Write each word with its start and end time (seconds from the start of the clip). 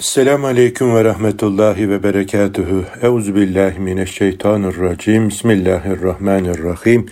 Selamun 0.00 0.48
Aleyküm 0.48 0.94
ve 0.94 1.04
Rahmetullahi 1.04 1.90
ve 1.90 2.02
Berekatuhu. 2.02 2.84
Euzu 3.02 3.34
billahi 3.34 3.78
mineşşeytanirracim. 3.78 5.28
Bismillahirrahmanirrahim. 5.28 7.06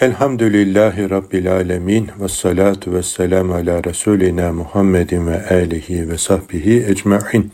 Elhamdülillahi 0.00 1.10
Rabbil 1.10 1.52
alemin. 1.52 2.10
Ve 2.20 2.28
salatu 2.28 2.92
ve 2.92 3.02
selamu 3.02 3.54
ala 3.54 3.84
Resulina 3.84 4.52
Muhammedin 4.52 5.26
ve 5.26 5.48
alihi 5.48 6.08
ve 6.08 6.18
sahbihi 6.18 6.84
ecma'in. 6.88 7.52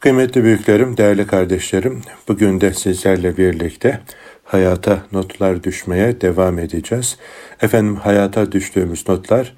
Kıymetli 0.00 0.44
büyüklerim, 0.44 0.96
değerli 0.96 1.26
kardeşlerim, 1.26 2.02
bugün 2.28 2.60
de 2.60 2.72
sizlerle 2.72 3.36
birlikte 3.36 4.00
hayata 4.44 4.98
notlar 5.12 5.64
düşmeye 5.64 6.20
devam 6.20 6.58
edeceğiz. 6.58 7.16
Efendim 7.62 7.96
hayata 7.96 8.52
düştüğümüz 8.52 9.08
notlar, 9.08 9.54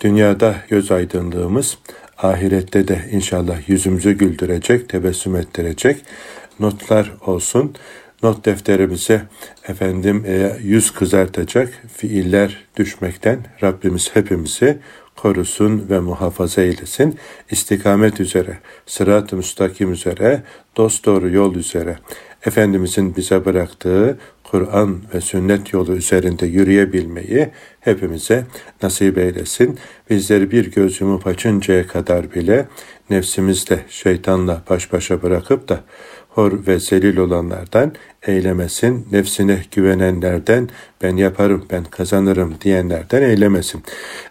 dünyada 0.00 0.54
göz 0.68 0.90
aydınlığımız, 0.90 1.78
ahirette 2.18 2.88
de 2.88 3.08
inşallah 3.12 3.68
yüzümüzü 3.68 4.12
güldürecek, 4.12 4.88
tebessüm 4.88 5.36
ettirecek 5.36 6.04
notlar 6.60 7.12
olsun. 7.26 7.74
Not 8.22 8.44
defterimize 8.44 9.22
efendim 9.68 10.24
e, 10.26 10.56
yüz 10.62 10.90
kızartacak 10.90 11.82
fiiller 11.96 12.64
düşmekten 12.76 13.38
Rabbimiz 13.62 14.10
hepimizi 14.14 14.78
korusun 15.16 15.86
ve 15.90 16.00
muhafaza 16.00 16.62
eylesin. 16.62 17.18
İstikamet 17.50 18.20
üzere, 18.20 18.58
sırat-ı 18.86 19.36
müstakim 19.36 19.92
üzere, 19.92 20.42
dost 20.76 21.04
doğru 21.04 21.30
yol 21.30 21.54
üzere, 21.54 21.98
Efendimizin 22.46 23.16
bize 23.16 23.44
bıraktığı 23.44 24.18
Kur'an 24.54 25.00
ve 25.14 25.20
sünnet 25.20 25.72
yolu 25.72 25.96
üzerinde 25.96 26.46
yürüyebilmeyi 26.46 27.50
hepimize 27.80 28.44
nasip 28.82 29.18
eylesin. 29.18 29.78
Bizleri 30.10 30.50
bir 30.50 30.70
göz 30.70 31.00
yumup 31.00 31.26
açıncaya 31.26 31.86
kadar 31.86 32.34
bile 32.34 32.68
nefsimizle 33.10 33.84
şeytanla 33.88 34.62
baş 34.70 34.92
başa 34.92 35.22
bırakıp 35.22 35.68
da 35.68 35.84
hor 36.34 36.66
ve 36.66 36.78
zelil 36.78 37.16
olanlardan 37.16 37.92
eylemesin. 38.22 39.06
Nefsine 39.12 39.62
güvenenlerden 39.72 40.68
ben 41.02 41.16
yaparım, 41.16 41.64
ben 41.70 41.84
kazanırım 41.84 42.54
diyenlerden 42.60 43.22
eylemesin. 43.22 43.82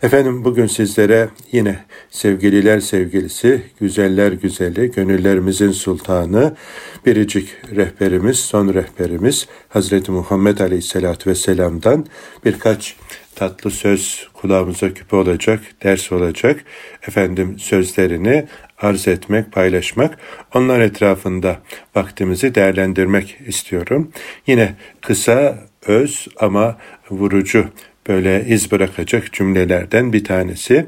Efendim 0.04 0.46
bugün 0.46 0.68
sizlere 0.68 1.30
yine 1.52 1.80
sevgililer 2.10 2.80
sevgilisi, 2.80 3.62
güzeller 3.80 4.32
güzeli, 4.32 4.92
gönüllerimizin 4.92 5.72
sultanı, 5.72 6.56
biricik 7.06 7.50
rehberimiz, 7.76 8.40
son 8.40 8.74
rehberimiz 8.74 9.48
Hazreti 9.70 10.12
Muhammed 10.12 10.60
Aleyhisselatü 10.60 11.30
Vesselam'dan 11.30 12.06
birkaç 12.46 12.96
tatlı 13.36 13.72
söz 13.72 14.28
kulağımıza 14.34 14.94
küpe 14.94 15.16
olacak, 15.16 15.60
ders 15.84 16.12
olacak. 16.12 16.64
Efendim 17.08 17.60
sözlerini 17.60 18.46
arz 18.82 19.08
etmek, 19.08 19.52
paylaşmak, 19.52 20.18
onlar 20.54 20.80
etrafında 20.80 21.60
vaktimizi 21.96 22.56
değerlendirmek 22.56 23.38
istiyorum. 23.48 24.12
Yine 24.48 24.76
kısa, 25.02 25.58
öz 25.88 26.28
ama 26.40 26.78
vurucu 27.10 27.66
böyle 28.08 28.46
iz 28.48 28.72
bırakacak 28.72 29.34
cümlelerden 29.34 30.14
bir 30.14 30.24
tanesi. 30.24 30.86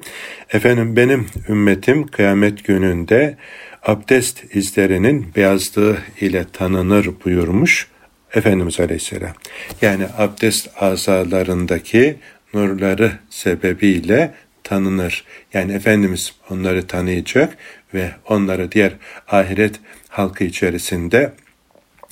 Efendim 0.54 0.96
benim 0.96 1.28
ümmetim 1.50 2.08
kıyamet 2.08 2.66
gününde 2.66 3.38
abdest 3.84 4.56
izlerinin 4.56 5.28
beyazlığı 5.36 5.98
ile 6.22 6.46
tanınır 6.54 7.10
buyurmuş 7.26 7.88
Efendimiz 8.36 8.80
Aleyhisselam. 8.80 9.34
Yani 9.82 10.06
abdest 10.18 10.70
azalarındaki 10.80 12.16
nurları 12.56 13.12
sebebiyle 13.30 14.34
tanınır. 14.64 15.24
Yani 15.54 15.74
Efendimiz 15.74 16.34
onları 16.50 16.88
tanıyacak 16.88 17.58
ve 17.94 18.12
onları 18.30 18.72
diğer 18.72 18.92
ahiret 19.28 19.80
halkı 20.10 20.44
içerisinde 20.44 21.34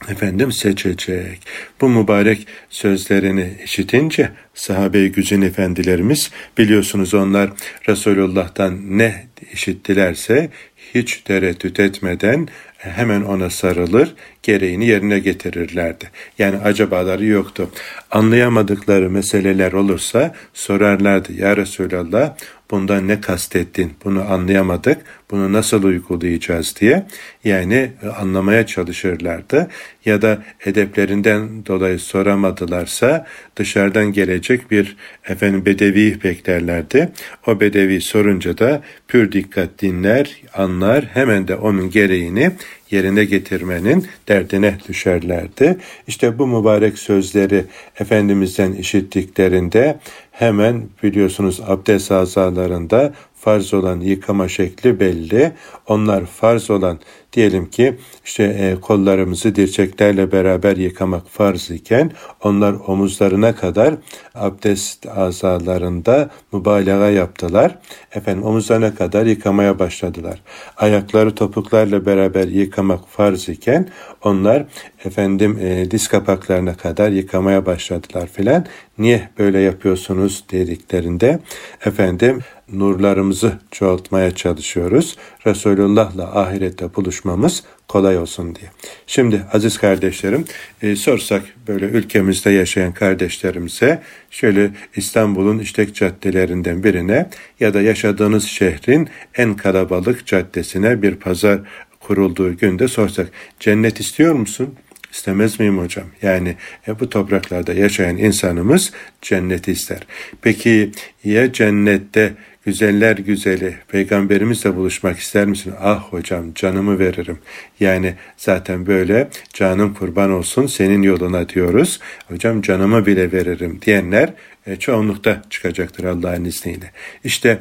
efendim 0.10 0.52
seçecek. 0.52 1.40
Bu 1.82 1.90
mübarek 1.90 2.48
sözlerini 2.70 3.54
işitince 3.64 4.30
sahabe-i 4.54 5.12
güzin 5.12 5.42
efendilerimiz 5.42 6.32
biliyorsunuz 6.58 7.14
onlar 7.14 7.50
Resulullah'tan 7.90 8.98
ne 8.98 9.26
işittilerse 9.54 10.50
hiç 10.96 11.18
tereddüt 11.18 11.80
etmeden 11.80 12.48
hemen 12.78 13.22
ona 13.22 13.50
sarılır, 13.50 14.16
gereğini 14.44 14.86
yerine 14.86 15.20
getirirlerdi. 15.20 16.10
Yani 16.40 16.58
acabaları 16.58 17.26
yoktu. 17.26 17.70
Anlayamadıkları 18.12 19.10
meseleler 19.10 19.72
olursa 19.72 20.36
sorarlardı. 20.54 21.34
Ya 21.34 21.58
Resulallah 21.58 22.36
bundan 22.72 23.08
ne 23.08 23.22
kastettin? 23.22 23.94
Bunu 24.06 24.32
anlayamadık. 24.32 24.98
Bunu 25.32 25.54
nasıl 25.54 25.84
uygulayacağız 25.84 26.76
diye. 26.80 27.06
Yani 27.44 27.92
anlamaya 28.18 28.66
çalışırlardı. 28.66 29.68
Ya 30.06 30.22
da 30.22 30.44
edeplerinden 30.66 31.66
dolayı 31.66 32.00
soramadılarsa 32.00 33.26
dışarıdan 33.56 34.12
gelecek 34.12 34.72
bir 34.72 34.98
efendim 35.28 35.66
bedevi 35.66 36.24
beklerlerdi. 36.24 37.10
O 37.48 37.60
bedevi 37.60 38.02
sorunca 38.02 38.58
da 38.58 38.82
pür 39.08 39.32
dikkat 39.32 39.82
dinler, 39.82 40.42
anlar, 40.54 41.06
hemen 41.14 41.48
de 41.48 41.56
onun 41.56 41.90
gereğini 41.90 42.52
yerine 42.94 43.26
getirmenin 43.26 44.08
derdine 44.28 44.78
düşerlerdi. 44.88 45.78
İşte 46.08 46.40
bu 46.40 46.48
mübarek 46.48 46.98
sözleri 46.98 47.66
Efendimiz'den 48.00 48.74
işittiklerinde 48.74 50.00
hemen 50.32 50.84
biliyorsunuz 51.04 51.62
abdest 51.68 52.12
azalarında 52.12 53.14
farz 53.36 53.74
olan 53.74 54.00
yıkama 54.00 54.48
şekli 54.48 55.00
belli. 55.00 55.52
Onlar 55.88 56.26
farz 56.26 56.70
olan 56.70 57.00
diyelim 57.34 57.70
ki 57.70 57.98
işte 58.26 58.44
e, 58.44 58.82
kollarımızı 58.82 59.56
dirseklerle 59.56 60.32
beraber 60.32 60.78
yıkamak 60.78 61.30
farz 61.30 61.72
iken 61.72 62.12
onlar 62.44 62.76
omuzlarına 62.88 63.56
kadar 63.56 63.94
abdest 64.36 65.08
azalarında 65.08 66.30
mübalağa 66.54 67.10
yaptılar. 67.10 67.76
Efendim 68.12 68.44
omuzlarına 68.44 68.96
kadar 68.96 69.26
yıkamaya 69.26 69.80
başladılar. 69.80 70.42
Ayakları 70.78 71.36
topuklarla 71.36 72.06
beraber 72.06 72.48
yıkamak 72.48 73.10
farz 73.10 73.50
iken 73.50 73.90
onlar 74.24 74.66
efendim 75.06 75.58
e, 75.62 75.92
diz 75.92 76.08
kapaklarına 76.08 76.76
kadar 76.76 77.10
yıkamaya 77.10 77.66
başladılar 77.66 78.30
filan. 78.34 78.66
Niye 78.98 79.30
böyle 79.38 79.60
yapıyorsunuz 79.60 80.44
dediklerinde 80.52 81.40
efendim 81.86 82.40
nurlarımızı 82.72 83.52
çoğaltmaya 83.72 84.36
çalışıyoruz. 84.36 85.18
Resulullah'la 85.48 86.42
ahirette 86.42 86.96
buluşmamız 86.96 87.64
kolay 87.88 88.18
olsun 88.18 88.56
diye. 88.56 88.72
Şimdi 89.08 89.42
aziz 89.54 89.78
kardeşlerim 89.78 90.46
e, 90.82 90.96
sorsak 90.96 91.44
böyle 91.68 91.86
ülkemizde 91.86 92.50
yaşayan 92.50 92.94
kardeşlerimize 92.94 94.02
şöyle 94.32 94.72
İstanbul'un 94.96 95.60
işlek 95.60 95.96
caddelerinden 95.96 96.84
birine 96.84 97.30
ya 97.60 97.74
da 97.74 97.82
yaşadığınız 97.82 98.44
şehrin 98.44 99.10
en 99.38 99.54
kalabalık 99.54 100.26
caddesine 100.26 101.02
bir 101.02 101.16
pazar 101.16 101.60
kurulduğu 102.00 102.58
günde 102.58 102.88
sorsak 102.88 103.28
cennet 103.60 104.00
istiyor 104.00 104.34
musun? 104.34 104.76
İstemez 105.14 105.60
miyim 105.60 105.78
hocam? 105.78 106.06
Yani 106.22 106.56
e, 106.88 107.00
bu 107.00 107.10
topraklarda 107.10 107.74
yaşayan 107.74 108.18
insanımız 108.18 108.92
cenneti 109.22 109.72
ister. 109.72 110.00
Peki 110.42 110.92
ya 111.24 111.54
cennette 111.54 112.34
güzeller 112.66 113.18
güzeli 113.18 113.76
peygamberimizle 113.88 114.76
buluşmak 114.76 115.20
ister 115.20 115.46
misin? 115.46 115.74
Ah 115.82 116.04
hocam 116.04 116.54
canımı 116.54 117.00
veririm. 117.00 117.38
Yani 117.80 118.14
zaten 118.38 118.86
böyle 118.86 119.30
canım 119.54 119.94
kurban 119.94 120.32
olsun 120.32 120.68
senin 120.68 121.02
yoluna 121.02 121.50
diyoruz. 121.50 122.00
Hocam 122.28 122.62
canımı 122.62 123.06
bile 123.06 123.32
veririm 123.32 123.80
diyenler 123.86 124.34
e, 124.68 124.76
çoğunlukta 124.76 125.42
çıkacaktır 125.50 126.04
Allah'ın 126.04 126.46
izniyle. 126.46 126.92
İşte 127.24 127.60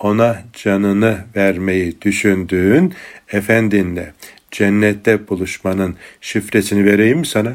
ona 0.00 0.42
canını 0.52 1.18
vermeyi 1.36 2.00
düşündüğün 2.02 2.94
efendinle 3.32 4.12
cennette 4.54 5.28
buluşmanın 5.28 5.96
şifresini 6.20 6.84
vereyim 6.84 7.24
sana? 7.24 7.52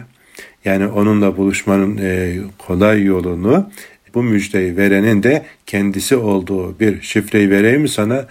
Yani 0.65 0.87
onunla 0.87 1.37
buluşmanın 1.37 1.97
e, 1.97 2.37
kolay 2.57 3.03
yolunu 3.03 3.69
bu 4.13 4.23
müjdeyi 4.23 4.77
verenin 4.77 5.23
de 5.23 5.45
kendisi 5.65 6.15
olduğu 6.15 6.79
bir 6.79 7.01
şifreyi 7.01 7.49
vereyim 7.49 7.87
sana? 7.87 8.25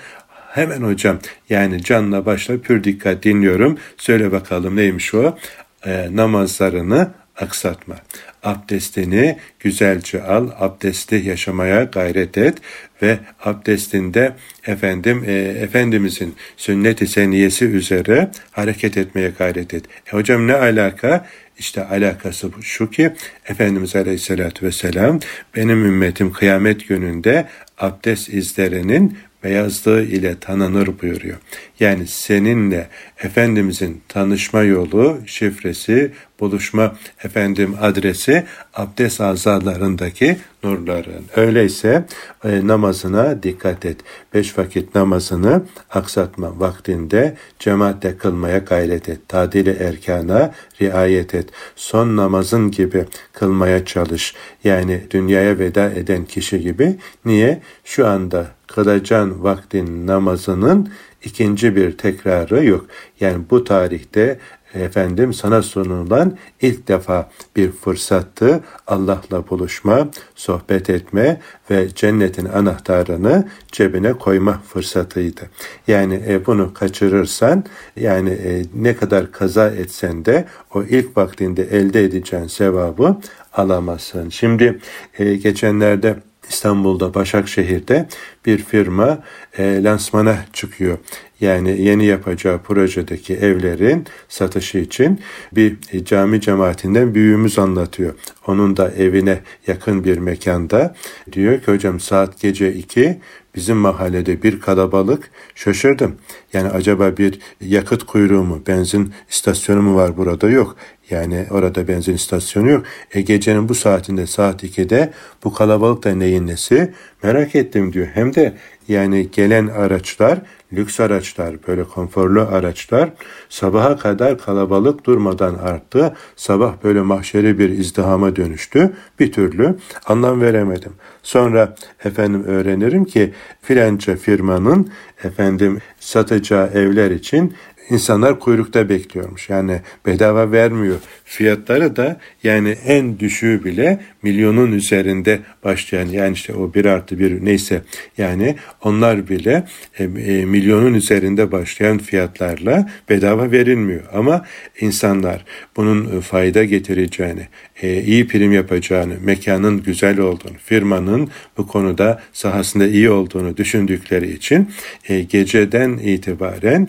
Hemen 0.48 0.82
hocam 0.82 1.18
yani 1.50 1.82
canla 1.82 2.26
başla 2.26 2.58
pür 2.60 2.84
dikkat 2.84 3.22
dinliyorum. 3.22 3.78
Söyle 3.96 4.32
bakalım 4.32 4.76
neymiş 4.76 5.14
o? 5.14 5.38
E, 5.86 6.08
namazlarını 6.12 7.10
aksatma. 7.36 7.96
Abdestini 8.42 9.38
güzelce 9.60 10.22
al, 10.22 10.50
abdesti 10.58 11.14
yaşamaya 11.14 11.84
gayret 11.84 12.38
et 12.38 12.58
ve 13.02 13.18
abdestinde 13.44 14.32
efendim 14.66 15.24
e, 15.26 15.32
Efendimizin 15.32 16.34
sünnet-i 16.56 17.06
seniyesi 17.06 17.64
üzere 17.64 18.30
hareket 18.50 18.96
etmeye 18.96 19.32
gayret 19.38 19.74
et. 19.74 19.84
E, 20.06 20.10
hocam 20.16 20.46
ne 20.46 20.54
alaka? 20.54 21.26
İşte 21.58 21.84
alakası 21.84 22.50
şu 22.62 22.90
ki 22.90 23.12
Efendimiz 23.48 23.96
Aleyhisselatü 23.96 24.66
Vesselam 24.66 25.20
benim 25.56 25.84
ümmetim 25.84 26.32
kıyamet 26.32 26.88
gününde 26.88 27.46
abdest 27.78 28.28
izlerinin 28.28 29.18
beyazlığı 29.44 30.02
ile 30.02 30.38
tanınır 30.40 31.00
buyuruyor. 31.02 31.36
Yani 31.80 32.06
seninle 32.06 32.88
Efendimizin 33.24 34.02
tanışma 34.08 34.62
yolu, 34.62 35.18
şifresi, 35.26 36.12
buluşma 36.40 36.96
efendim 37.24 37.74
adresi 37.80 38.44
abdest 38.74 39.20
azalarındaki 39.20 40.36
nurların. 40.64 41.24
Öyleyse 41.36 42.04
e, 42.44 42.66
namazına 42.66 43.42
dikkat 43.42 43.86
et. 43.86 43.96
Beş 44.34 44.58
vakit 44.58 44.94
namazını 44.94 45.62
aksatma 45.90 46.60
vaktinde 46.60 47.36
cemaatle 47.58 48.16
kılmaya 48.16 48.58
gayret 48.58 49.08
et. 49.08 49.28
Tadili 49.28 49.70
erkana 49.70 50.54
riayet 50.80 51.34
et. 51.34 51.48
Son 51.76 52.16
namazın 52.16 52.70
gibi 52.70 53.04
kılmaya 53.32 53.84
çalış. 53.84 54.34
Yani 54.64 55.02
dünyaya 55.10 55.58
veda 55.58 55.90
eden 55.90 56.24
kişi 56.24 56.60
gibi. 56.60 56.96
Niye? 57.24 57.60
Şu 57.84 58.06
anda 58.06 58.57
kılacağın 58.68 59.42
vaktin 59.42 60.06
namazının 60.06 60.88
ikinci 61.24 61.76
bir 61.76 61.98
tekrarı 61.98 62.64
yok. 62.64 62.86
Yani 63.20 63.44
bu 63.50 63.64
tarihte 63.64 64.38
efendim 64.74 65.34
sana 65.34 65.62
sunulan 65.62 66.36
ilk 66.62 66.88
defa 66.88 67.30
bir 67.56 67.72
fırsattı. 67.72 68.60
Allah'la 68.86 69.48
buluşma, 69.50 70.08
sohbet 70.34 70.90
etme 70.90 71.40
ve 71.70 71.88
cennetin 71.94 72.44
anahtarını 72.44 73.48
cebine 73.72 74.12
koyma 74.12 74.62
fırsatıydı. 74.68 75.40
Yani 75.86 76.22
e, 76.28 76.46
bunu 76.46 76.74
kaçırırsan 76.74 77.64
yani 77.96 78.30
e, 78.30 78.62
ne 78.74 78.96
kadar 78.96 79.32
kaza 79.32 79.68
etsen 79.68 80.24
de 80.24 80.44
o 80.74 80.82
ilk 80.82 81.16
vaktinde 81.16 81.62
elde 81.62 82.04
edeceğin 82.04 82.46
sevabı 82.46 83.16
alamazsın. 83.52 84.28
Şimdi 84.28 84.78
e, 85.18 85.34
geçenlerde 85.34 86.16
İstanbul'da 86.48 87.14
Başakşehir'de 87.14 88.08
bir 88.46 88.58
firma 88.58 89.18
e, 89.58 89.82
lansmana 89.82 90.36
çıkıyor. 90.52 90.98
Yani 91.40 91.82
yeni 91.82 92.04
yapacağı 92.06 92.58
projedeki 92.58 93.34
evlerin 93.34 94.06
satışı 94.28 94.78
için 94.78 95.20
bir 95.52 95.76
cami 96.04 96.40
cemaatinden 96.40 97.14
büyüğümüz 97.14 97.58
anlatıyor. 97.58 98.14
Onun 98.46 98.76
da 98.76 98.90
evine 98.90 99.40
yakın 99.66 100.04
bir 100.04 100.18
mekanda 100.18 100.94
diyor 101.32 101.60
ki 101.60 101.72
hocam 101.72 102.00
saat 102.00 102.40
gece 102.40 102.72
2 102.72 103.18
bizim 103.54 103.76
mahallede 103.76 104.42
bir 104.42 104.60
kalabalık 104.60 105.30
şaşırdım. 105.54 106.16
Yani 106.52 106.68
acaba 106.68 107.16
bir 107.16 107.38
yakıt 107.60 108.06
kuyruğu 108.06 108.44
mu, 108.44 108.62
benzin 108.66 109.12
istasyonu 109.30 109.82
mu 109.82 109.96
var 109.96 110.16
burada? 110.16 110.50
Yok. 110.50 110.76
Yani 111.10 111.46
orada 111.50 111.88
benzin 111.88 112.14
istasyonu 112.14 112.70
yok. 112.70 112.84
E 113.14 113.20
gecenin 113.20 113.68
bu 113.68 113.74
saatinde 113.74 114.26
saat 114.26 114.64
2'de 114.64 115.12
bu 115.44 115.54
kalabalık 115.54 116.04
da 116.04 116.14
neyin 116.14 116.46
nesi? 116.46 116.92
Merak 117.22 117.54
ettim 117.54 117.92
diyor. 117.92 118.06
Hem 118.14 118.34
de 118.34 118.54
yani 118.88 119.30
gelen 119.30 119.66
araçlar 119.66 120.40
lüks 120.72 121.00
araçlar, 121.00 121.56
böyle 121.68 121.84
konforlu 121.84 122.40
araçlar 122.40 123.10
sabaha 123.48 123.96
kadar 123.96 124.38
kalabalık 124.38 125.06
durmadan 125.06 125.54
arttı. 125.54 126.16
Sabah 126.36 126.74
böyle 126.84 127.00
mahşeri 127.00 127.58
bir 127.58 127.68
izdihama 127.68 128.36
dönüştü. 128.36 128.92
Bir 129.20 129.32
türlü 129.32 129.76
anlam 130.06 130.40
veremedim. 130.40 130.92
Sonra 131.22 131.74
efendim 132.04 132.44
öğrenirim 132.44 133.04
ki 133.04 133.32
filanca 133.62 134.16
firmanın 134.16 134.90
efendim 135.24 135.78
satacağı 136.00 136.66
evler 136.66 137.10
için 137.10 137.54
insanlar 137.90 138.40
kuyrukta 138.40 138.88
bekliyormuş. 138.88 139.50
Yani 139.50 139.80
bedava 140.06 140.52
vermiyor. 140.52 140.96
Fiyatları 141.24 141.96
da 141.96 142.20
yani 142.42 142.70
en 142.70 143.18
düşüğü 143.18 143.64
bile 143.64 144.00
milyonun 144.22 144.72
üzerinde 144.72 145.40
başlayan 145.64 146.06
yani 146.06 146.32
işte 146.32 146.54
o 146.54 146.74
bir 146.74 146.84
artı 146.84 147.18
bir 147.18 147.44
neyse 147.44 147.82
yani 148.18 148.56
onlar 148.84 149.28
bile 149.28 149.64
e, 149.98 150.04
e, 150.04 150.44
milyonun 150.44 150.94
üzerinde 150.94 151.52
başlayan 151.52 151.98
fiyatlarla 151.98 152.90
bedava 153.08 153.50
verilmiyor. 153.50 154.02
Ama 154.12 154.44
insanlar 154.80 155.44
bunun 155.76 156.20
fayda 156.20 156.64
getireceğini, 156.64 157.48
e, 157.82 158.02
iyi 158.02 158.26
prim 158.28 158.52
yapacağını, 158.52 159.14
mekanın 159.24 159.82
güzel 159.82 160.18
olduğunu, 160.18 160.56
firmanın 160.64 161.30
bu 161.56 161.66
konuda 161.66 162.22
sahasında 162.32 162.86
iyi 162.86 163.10
olduğunu 163.10 163.56
düşündükleri 163.56 164.32
için 164.32 164.70
e, 165.08 165.20
geceden 165.20 165.92
itibaren 165.92 166.88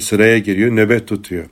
sıraya 0.00 0.38
giriyor, 0.38 0.76
nöbet 0.76 1.08
tutuyor. 1.08 1.44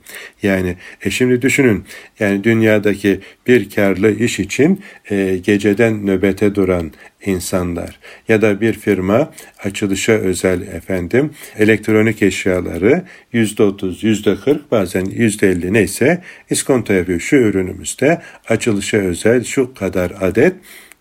Yani 0.43 0.75
e 1.01 1.09
şimdi 1.09 1.41
düşünün 1.41 1.83
yani 2.19 2.43
dünyadaki 2.43 3.19
bir 3.47 3.69
karlı 3.69 4.11
iş 4.11 4.39
için 4.39 4.81
e, 5.11 5.14
geceden 5.43 6.05
nöbete 6.05 6.55
duran 6.55 6.91
insanlar 7.25 7.99
ya 8.27 8.41
da 8.41 8.61
bir 8.61 8.73
firma 8.73 9.33
açılışa 9.63 10.11
özel 10.11 10.61
efendim 10.61 11.31
elektronik 11.57 12.21
eşyaları 12.21 13.03
yüzde 13.33 13.63
otuz, 13.63 14.03
yüzde 14.03 14.35
kırk 14.35 14.71
bazen 14.71 15.05
yüzde 15.05 15.49
elli 15.49 15.73
neyse 15.73 16.21
iskonto 16.49 16.93
yapıyor. 16.93 17.19
Şu 17.19 17.35
ürünümüzde 17.35 18.21
açılışa 18.49 18.97
özel 18.97 19.43
şu 19.43 19.73
kadar 19.73 20.13
adet 20.21 20.55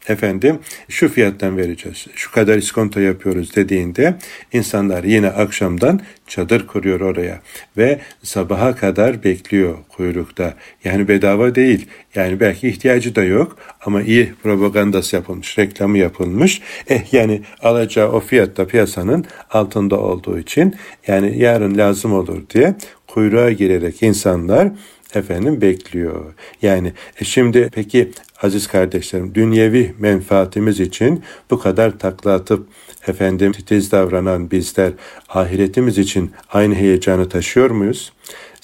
efendim 0.08 0.58
şu 0.88 1.08
fiyattan 1.08 1.56
vereceğiz, 1.56 2.06
şu 2.14 2.32
kadar 2.32 2.58
iskonto 2.58 3.00
yapıyoruz 3.00 3.56
dediğinde 3.56 4.14
insanlar 4.52 5.04
yine 5.04 5.28
akşamdan 5.28 6.00
çadır 6.26 6.66
kuruyor 6.66 7.00
oraya 7.00 7.40
ve 7.76 8.00
sabaha 8.22 8.76
kadar 8.76 9.24
bekliyor 9.24 9.78
kuyrukta. 9.88 10.54
Yani 10.84 11.08
bedava 11.08 11.54
değil. 11.54 11.86
Yani 12.14 12.40
belki 12.40 12.68
ihtiyacı 12.68 13.14
da 13.14 13.24
yok 13.24 13.56
ama 13.80 14.02
iyi 14.02 14.34
propagandası 14.42 15.16
yapılmış, 15.16 15.58
reklamı 15.58 15.98
yapılmış. 15.98 16.60
Eh 16.88 17.12
yani 17.12 17.42
alacağı 17.62 18.12
o 18.12 18.20
fiyatta 18.20 18.66
piyasanın 18.66 19.24
altında 19.50 20.00
olduğu 20.00 20.38
için 20.38 20.76
yani 21.06 21.38
yarın 21.38 21.78
lazım 21.78 22.12
olur 22.12 22.42
diye 22.50 22.74
kuyruğa 23.06 23.50
girerek 23.50 24.02
insanlar 24.02 24.68
efendim 25.16 25.60
bekliyor. 25.60 26.34
Yani 26.62 26.92
e 27.20 27.24
şimdi 27.24 27.70
peki 27.72 28.10
aziz 28.44 28.66
kardeşlerim 28.66 29.34
dünyevi 29.34 29.94
menfaatimiz 29.98 30.80
için 30.80 31.22
bu 31.50 31.58
kadar 31.58 31.98
takla 31.98 32.32
atıp 32.32 32.66
efendim 33.06 33.52
titiz 33.52 33.92
davranan 33.92 34.50
bizler 34.50 34.92
ahiretimiz 35.28 35.98
için 35.98 36.30
aynı 36.52 36.74
heyecanı 36.74 37.28
taşıyor 37.28 37.70
muyuz? 37.70 38.12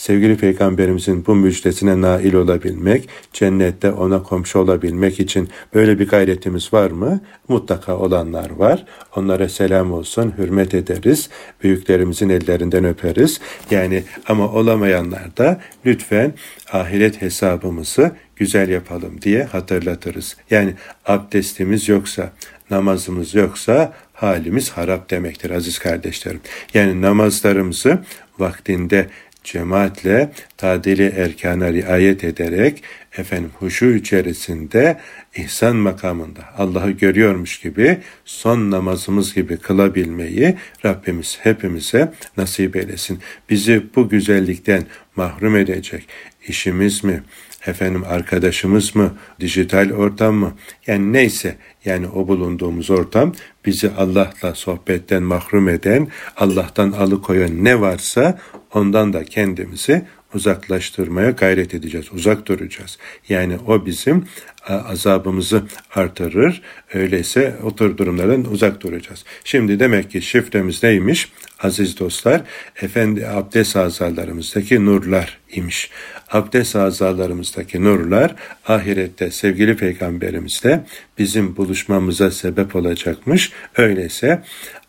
Sevgili 0.00 0.37
peygamberimizin 0.37 1.26
bu 1.26 1.35
müjdesine 1.35 2.00
nail 2.00 2.35
olabilmek, 2.35 3.08
cennette 3.32 3.91
ona 3.91 4.23
komşu 4.23 4.58
olabilmek 4.58 5.20
için 5.20 5.49
böyle 5.75 5.99
bir 5.99 6.08
gayretimiz 6.08 6.73
var 6.73 6.91
mı? 6.91 7.20
Mutlaka 7.49 7.97
olanlar 7.97 8.50
var. 8.50 8.85
Onlara 9.17 9.49
selam 9.49 9.93
olsun, 9.93 10.35
hürmet 10.38 10.75
ederiz. 10.75 11.31
Büyüklerimizin 11.62 12.29
ellerinden 12.29 12.85
öperiz. 12.85 13.41
Yani 13.70 14.05
ama 14.29 14.52
olamayanlar 14.52 15.37
da 15.37 15.61
lütfen 15.87 16.33
ahiret 16.73 17.23
hesabımızı 17.23 18.12
güzel 18.37 18.69
yapalım 18.69 19.23
diye 19.23 19.45
hatırlatırız. 19.45 20.37
Yani 20.50 20.75
abdestimiz 21.07 21.88
yoksa, 21.88 22.33
namazımız 22.71 23.35
yoksa 23.35 23.92
halimiz 24.12 24.71
harap 24.71 25.11
demektir 25.11 25.50
aziz 25.50 25.78
kardeşlerim. 25.78 26.40
Yani 26.75 27.02
namazlarımızı 27.02 27.99
vaktinde 28.38 29.07
cemaatle 29.44 30.30
tadili 30.56 31.12
erkana 31.16 31.73
riayet 31.73 32.25
ederek 32.25 32.82
efendim 33.18 33.50
huşu 33.59 33.87
içerisinde 33.87 35.00
ihsan 35.37 35.76
makamında 35.76 36.40
Allah'ı 36.59 36.90
görüyormuş 36.90 37.61
gibi 37.61 37.99
son 38.25 38.70
namazımız 38.70 39.35
gibi 39.35 39.56
kılabilmeyi 39.56 40.56
Rabbimiz 40.85 41.38
hepimize 41.42 42.12
nasip 42.37 42.76
eylesin. 42.76 43.18
Bizi 43.50 43.82
bu 43.97 44.09
güzellikten 44.09 44.82
mahrum 45.16 45.56
edecek 45.56 46.09
işimiz 46.49 47.04
mi, 47.04 47.23
efendim 47.67 48.05
arkadaşımız 48.09 48.97
mı, 48.97 49.14
dijital 49.40 49.90
ortam 49.90 50.35
mı? 50.35 50.52
Yani 50.87 51.12
neyse 51.12 51.57
yani 51.85 52.07
o 52.09 52.29
bulunduğumuz 52.29 52.90
ortam 52.90 53.35
bizi 53.67 53.90
Allah'la 53.90 54.55
sohbetten 54.55 55.23
mahrum 55.23 55.69
eden, 55.69 56.09
Allah'tan 56.37 56.93
alıkoyan 56.93 57.64
ne 57.64 57.81
varsa 57.81 58.38
ondan 58.75 59.12
da 59.12 59.25
kendimizi 59.25 60.07
uzaklaştırmaya 60.35 61.31
gayret 61.31 61.75
edeceğiz, 61.75 62.07
uzak 62.13 62.47
duracağız. 62.47 62.99
Yani 63.29 63.59
o 63.67 63.87
bizim 63.87 64.25
azabımızı 64.69 65.63
artırır. 65.95 66.63
Öyleyse 66.95 67.57
o 67.63 67.77
tür 67.77 67.97
durumlardan 67.97 68.53
uzak 68.53 68.81
duracağız. 68.81 69.25
Şimdi 69.45 69.81
demek 69.81 70.11
ki 70.11 70.23
şifremiz 70.23 70.83
neymiş? 70.83 71.33
Aziz 71.63 72.01
dostlar, 72.01 72.43
efendi 72.83 73.27
abdest 73.27 73.77
azalarımızdaki 73.77 74.87
nurlar 74.87 75.39
imiş. 75.53 75.91
Abdest 76.31 76.77
azalarımızdaki 76.77 77.85
nurlar 77.85 78.35
ahirette 78.67 79.31
sevgili 79.31 79.77
peygamberimizle 79.77 80.85
bizim 81.19 81.57
buluşmamıza 81.57 82.31
sebep 82.31 82.77
olacakmış. 82.77 83.53
Öyleyse 83.77 84.43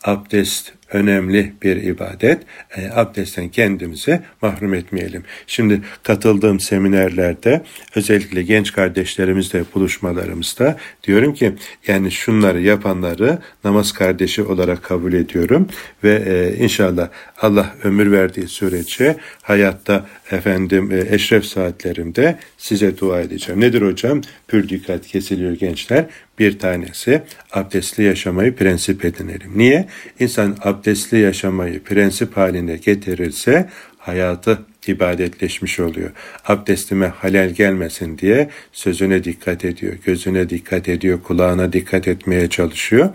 abdest 0.04 0.74
önemli 0.94 1.54
bir 1.64 1.76
ibadet. 1.76 2.42
E, 2.78 2.90
abdestten 2.94 3.50
kendimizi 3.50 4.22
mahrum 4.42 4.74
etmeyelim. 4.74 5.24
Şimdi 5.48 5.82
katıldığım 6.04 6.60
seminerlerde 6.60 7.62
özellikle 7.96 8.44
genç 8.44 8.74
kardeşlerimizle 8.74 9.64
buluşmalarımızda 9.76 10.78
diyorum 11.04 11.34
ki 11.34 11.56
yani 11.88 12.12
şunları 12.12 12.62
yapanları 12.62 13.40
namaz 13.64 13.92
kardeşi 13.92 14.44
olarak 14.44 14.84
kabul 14.84 15.14
ediyorum 15.14 15.68
ve 16.04 16.24
e, 16.26 16.64
inşallah 16.64 17.10
Allah 17.42 17.76
ömür 17.84 18.12
verdiği 18.12 18.48
sürece 18.48 19.18
hayatta 19.42 20.06
efendim 20.34 20.92
e, 20.92 21.16
eşref 21.16 21.46
saatlerimde 21.46 22.38
size 22.58 22.98
dua 22.98 23.22
edeceğim. 23.22 23.62
Nedir 23.62 23.82
hocam? 23.82 24.22
Pür 24.48 24.70
dikkat 24.70 25.08
kesiliyor 25.08 25.52
gençler. 25.52 26.06
Bir 26.40 26.60
tanesi 26.60 27.22
abdestli 27.52 28.04
yaşamayı 28.04 28.56
prensip 28.56 29.06
edinelim. 29.06 29.52
Niye? 29.56 29.88
İnsan 30.20 30.58
abdestli 30.64 31.20
yaşamayı 31.20 31.84
prensip 31.84 32.38
haline 32.38 32.76
getirirse 32.76 33.70
hayatı 33.98 34.66
ibadetleşmiş 34.88 35.80
oluyor. 35.80 36.12
Abdestime 36.48 37.08
halel 37.08 37.50
gelmesin 37.50 38.18
diye 38.18 38.50
sözüne 38.72 39.24
dikkat 39.24 39.66
ediyor, 39.66 39.94
gözüne 40.06 40.50
dikkat 40.50 40.90
ediyor, 40.90 41.24
kulağına 41.24 41.74
dikkat 41.74 42.08
etmeye 42.08 42.50
çalışıyor 42.50 43.10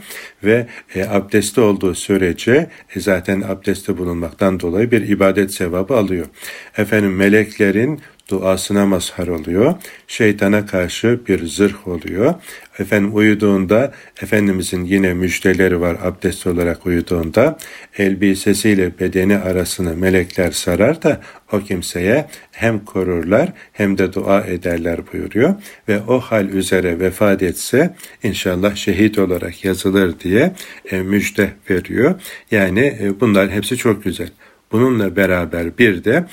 ve 0.45 0.67
e, 0.95 1.05
abdestli 1.05 1.63
olduğu 1.63 1.95
sürece 1.95 2.71
e, 2.95 3.01
zaten 3.01 3.41
abdestte 3.41 3.99
bulunmaktan 3.99 4.61
dolayı 4.61 4.91
bir 4.91 5.09
ibadet 5.09 5.55
sevabı 5.55 5.97
alıyor. 5.97 6.27
Efendim 6.79 7.17
meleklerin 7.17 8.01
duasına 8.31 8.87
mazhar 8.87 9.29
oluyor. 9.29 9.75
Şeytana 10.09 10.67
karşı 10.67 11.21
bir 11.29 11.47
zırh 11.47 11.89
oluyor. 11.89 12.35
Efendim 12.79 13.17
uyuduğunda 13.17 13.93
Efendimizin 14.23 14.85
yine 14.85 15.15
müjdeleri 15.15 15.81
var 15.81 15.97
abdest 16.03 16.47
olarak 16.47 16.87
uyuduğunda. 16.87 17.59
Elbisesiyle 17.99 18.99
bedeni 19.01 19.39
arasını 19.39 19.97
melekler 19.97 20.51
sarar 20.51 21.03
da 21.03 21.21
o 21.53 21.61
kimseye 21.61 22.27
hem 22.53 22.85
korurlar 22.85 23.53
hem 23.73 23.99
de 23.99 24.13
dua 24.13 24.41
ederler 24.41 25.01
buyuruyor. 25.13 25.55
Ve 25.89 26.01
o 26.09 26.21
hal 26.21 26.49
üzere 26.49 27.01
vefat 27.01 27.43
etse 27.43 27.95
inşallah 28.23 28.77
şehit 28.77 29.19
olarak 29.19 29.65
yazılır 29.65 30.21
diye 30.21 30.53
e, 30.91 31.03
müjde 31.03 31.51
veriyor. 31.71 32.15
Yani 32.51 32.99
e, 33.01 33.21
bunlar 33.21 33.51
hepsi 33.51 33.77
çok 33.77 34.05
güzel. 34.05 34.29
Bununla 34.73 35.17
beraber 35.17 35.79
bir 35.79 36.05
de 36.05 36.25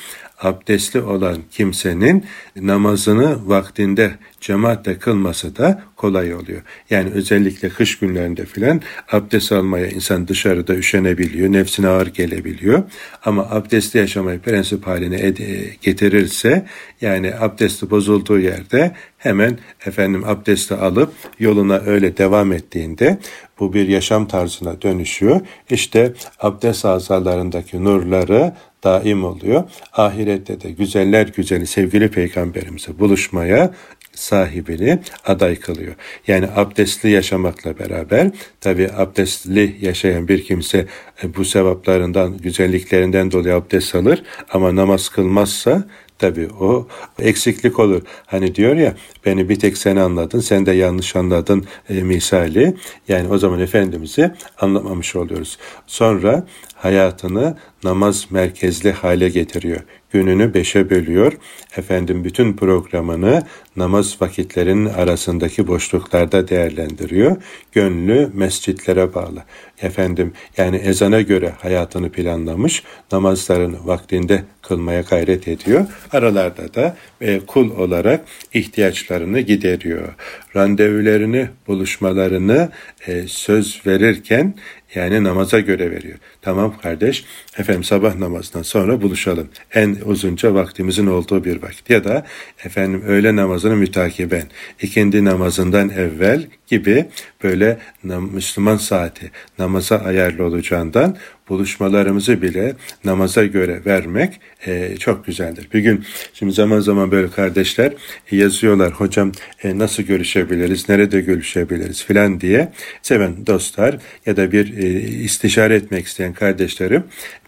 abdestli 0.43 1.01
olan 1.01 1.37
kimsenin 1.51 2.25
namazını 2.55 3.49
vaktinde 3.49 4.11
cemaatle 4.43 4.99
kılması 4.99 5.55
da 5.55 5.81
kolay 5.95 6.35
oluyor. 6.35 6.61
Yani 6.89 7.09
özellikle 7.13 7.69
kış 7.69 7.99
günlerinde 7.99 8.45
filan 8.45 8.81
abdest 9.11 9.51
almaya 9.51 9.87
insan 9.87 10.27
dışarıda 10.27 10.75
üşenebiliyor, 10.75 11.51
nefsine 11.51 11.87
ağır 11.87 12.07
gelebiliyor. 12.07 12.83
Ama 13.25 13.41
abdestli 13.49 13.97
yaşamayı 13.97 14.39
prensip 14.39 14.87
haline 14.87 15.33
getirirse 15.81 16.65
yani 17.01 17.33
abdesti 17.39 17.89
bozulduğu 17.89 18.39
yerde 18.39 18.91
hemen 19.17 19.57
efendim 19.85 20.23
abdesti 20.25 20.73
alıp 20.73 21.13
yoluna 21.39 21.79
öyle 21.85 22.17
devam 22.17 22.51
ettiğinde 22.51 23.17
bu 23.59 23.73
bir 23.73 23.87
yaşam 23.87 24.27
tarzına 24.27 24.81
dönüşüyor. 24.81 25.41
İşte 25.69 26.13
abdest 26.39 26.85
azalarındaki 26.85 27.83
nurları 27.83 28.53
daim 28.83 29.23
oluyor. 29.23 29.63
Ahirette 29.93 30.61
de 30.61 30.71
güzeller 30.71 31.27
güzeli 31.27 31.67
sevgili 31.67 32.11
peygamberimize 32.11 32.99
buluşmaya 32.99 33.73
sahibini 34.15 34.99
aday 35.25 35.55
kılıyor. 35.55 35.95
Yani 36.27 36.47
abdestli 36.55 37.09
yaşamakla 37.09 37.79
beraber 37.79 38.31
tabi 38.61 38.89
abdestli 38.97 39.77
yaşayan 39.81 40.27
bir 40.27 40.43
kimse 40.43 40.87
e, 41.23 41.35
bu 41.35 41.45
sevaplarından, 41.45 42.37
güzelliklerinden 42.37 43.31
dolayı 43.31 43.55
abdest 43.55 43.95
alır 43.95 44.23
ama 44.49 44.75
namaz 44.75 45.09
kılmazsa 45.09 45.87
tabi 46.19 46.47
o 46.59 46.87
eksiklik 47.19 47.79
olur. 47.79 48.01
Hani 48.25 48.55
diyor 48.55 48.75
ya 48.75 48.93
beni 49.25 49.49
bir 49.49 49.59
tek 49.59 49.77
sen 49.77 49.95
anladın, 49.95 50.39
sen 50.39 50.65
de 50.65 50.71
yanlış 50.71 51.15
anladın 51.15 51.65
e, 51.89 51.93
misali. 51.93 52.75
Yani 53.07 53.27
o 53.27 53.37
zaman 53.37 53.59
Efendimiz'i 53.59 54.31
anlamamış 54.59 55.15
oluyoruz. 55.15 55.57
Sonra 55.87 56.45
hayatını 56.75 57.57
namaz 57.83 58.27
merkezli 58.29 58.91
hale 58.91 59.29
getiriyor. 59.29 59.79
Gününü 60.13 60.53
beşe 60.53 60.89
bölüyor. 60.89 61.33
Efendim 61.77 62.23
bütün 62.23 62.53
programını 62.53 63.43
namaz 63.75 64.21
vakitlerinin 64.21 64.85
arasındaki 64.85 65.67
boşluklarda 65.67 66.47
değerlendiriyor. 66.47 67.37
Gönlü 67.71 68.29
mescitlere 68.33 69.13
bağlı. 69.13 69.43
Efendim 69.81 70.33
yani 70.57 70.75
ezana 70.75 71.21
göre 71.21 71.53
hayatını 71.61 72.11
planlamış. 72.11 72.83
Namazlarını 73.11 73.87
vaktinde 73.87 74.43
kılmaya 74.61 75.01
gayret 75.01 75.47
ediyor. 75.47 75.85
Aralarda 76.11 76.73
da 76.73 76.95
e, 77.21 77.39
kul 77.39 77.77
olarak 77.77 78.25
ihtiyaçlarını 78.53 79.39
gideriyor. 79.39 80.13
Randevularını, 80.55 81.47
buluşmalarını 81.67 82.71
e, 83.07 83.27
söz 83.27 83.81
verirken 83.87 84.55
yani 84.95 85.23
namaza 85.23 85.59
göre 85.59 85.91
veriyor. 85.91 86.17
Tamam 86.41 86.77
kardeş, 86.81 87.25
efendim 87.57 87.83
sabah 87.83 88.15
namazından 88.15 88.63
sonra 88.63 89.01
buluşalım. 89.01 89.47
En 89.73 89.97
uzunca 90.05 90.53
vaktimizin 90.53 91.07
olduğu 91.07 91.43
bir 91.43 91.61
vakit. 91.61 91.89
Ya 91.89 92.03
da 92.03 92.25
efendim 92.65 93.03
öğle 93.07 93.35
namazını 93.35 93.75
mütakiben, 93.75 94.43
ikindi 94.81 95.25
namazından 95.25 95.89
evvel 95.89 96.47
gibi 96.67 97.05
böyle 97.43 97.79
Müslüman 98.03 98.77
saati 98.77 99.31
namaza 99.59 99.97
ayarlı 99.97 100.45
olacağından 100.45 101.17
buluşmalarımızı 101.53 102.41
bile 102.41 102.75
namaza 103.03 103.45
göre 103.45 103.81
vermek 103.85 104.39
e, 104.67 104.97
çok 104.97 105.25
güzeldir. 105.25 105.67
Bir 105.73 105.79
gün 105.79 106.05
şimdi 106.33 106.53
zaman 106.53 106.79
zaman 106.79 107.11
böyle 107.11 107.29
kardeşler 107.29 107.93
yazıyorlar 108.31 108.91
hocam 108.91 109.31
e, 109.63 109.77
nasıl 109.77 110.03
görüşebiliriz, 110.03 110.89
nerede 110.89 111.21
görüşebiliriz 111.21 112.03
filan 112.03 112.41
diye 112.41 112.71
seven 113.01 113.47
dostlar 113.47 113.97
ya 114.25 114.37
da 114.37 114.51
bir 114.51 114.77
e, 114.77 114.87
istişare 115.01 115.75
etmek 115.75 116.07
isteyen 116.07 116.33
kardeşlerim 116.33 117.03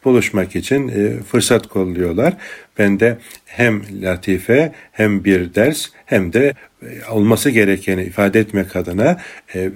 buluşmak 0.05 0.55
için 0.55 0.87
e, 0.87 1.23
fırsat 1.23 1.67
kolluyorlar. 1.67 2.33
Ben 2.79 2.99
de 2.99 3.17
hem 3.45 3.81
latife 4.01 4.71
hem 4.91 5.23
bir 5.23 5.55
ders 5.55 5.85
hem 6.05 6.33
de 6.33 6.53
e, 6.81 7.09
olması 7.11 7.49
gerekeni 7.49 8.03
ifade 8.03 8.39
etmek 8.39 8.75
adına 8.75 9.21
e, 9.55 9.71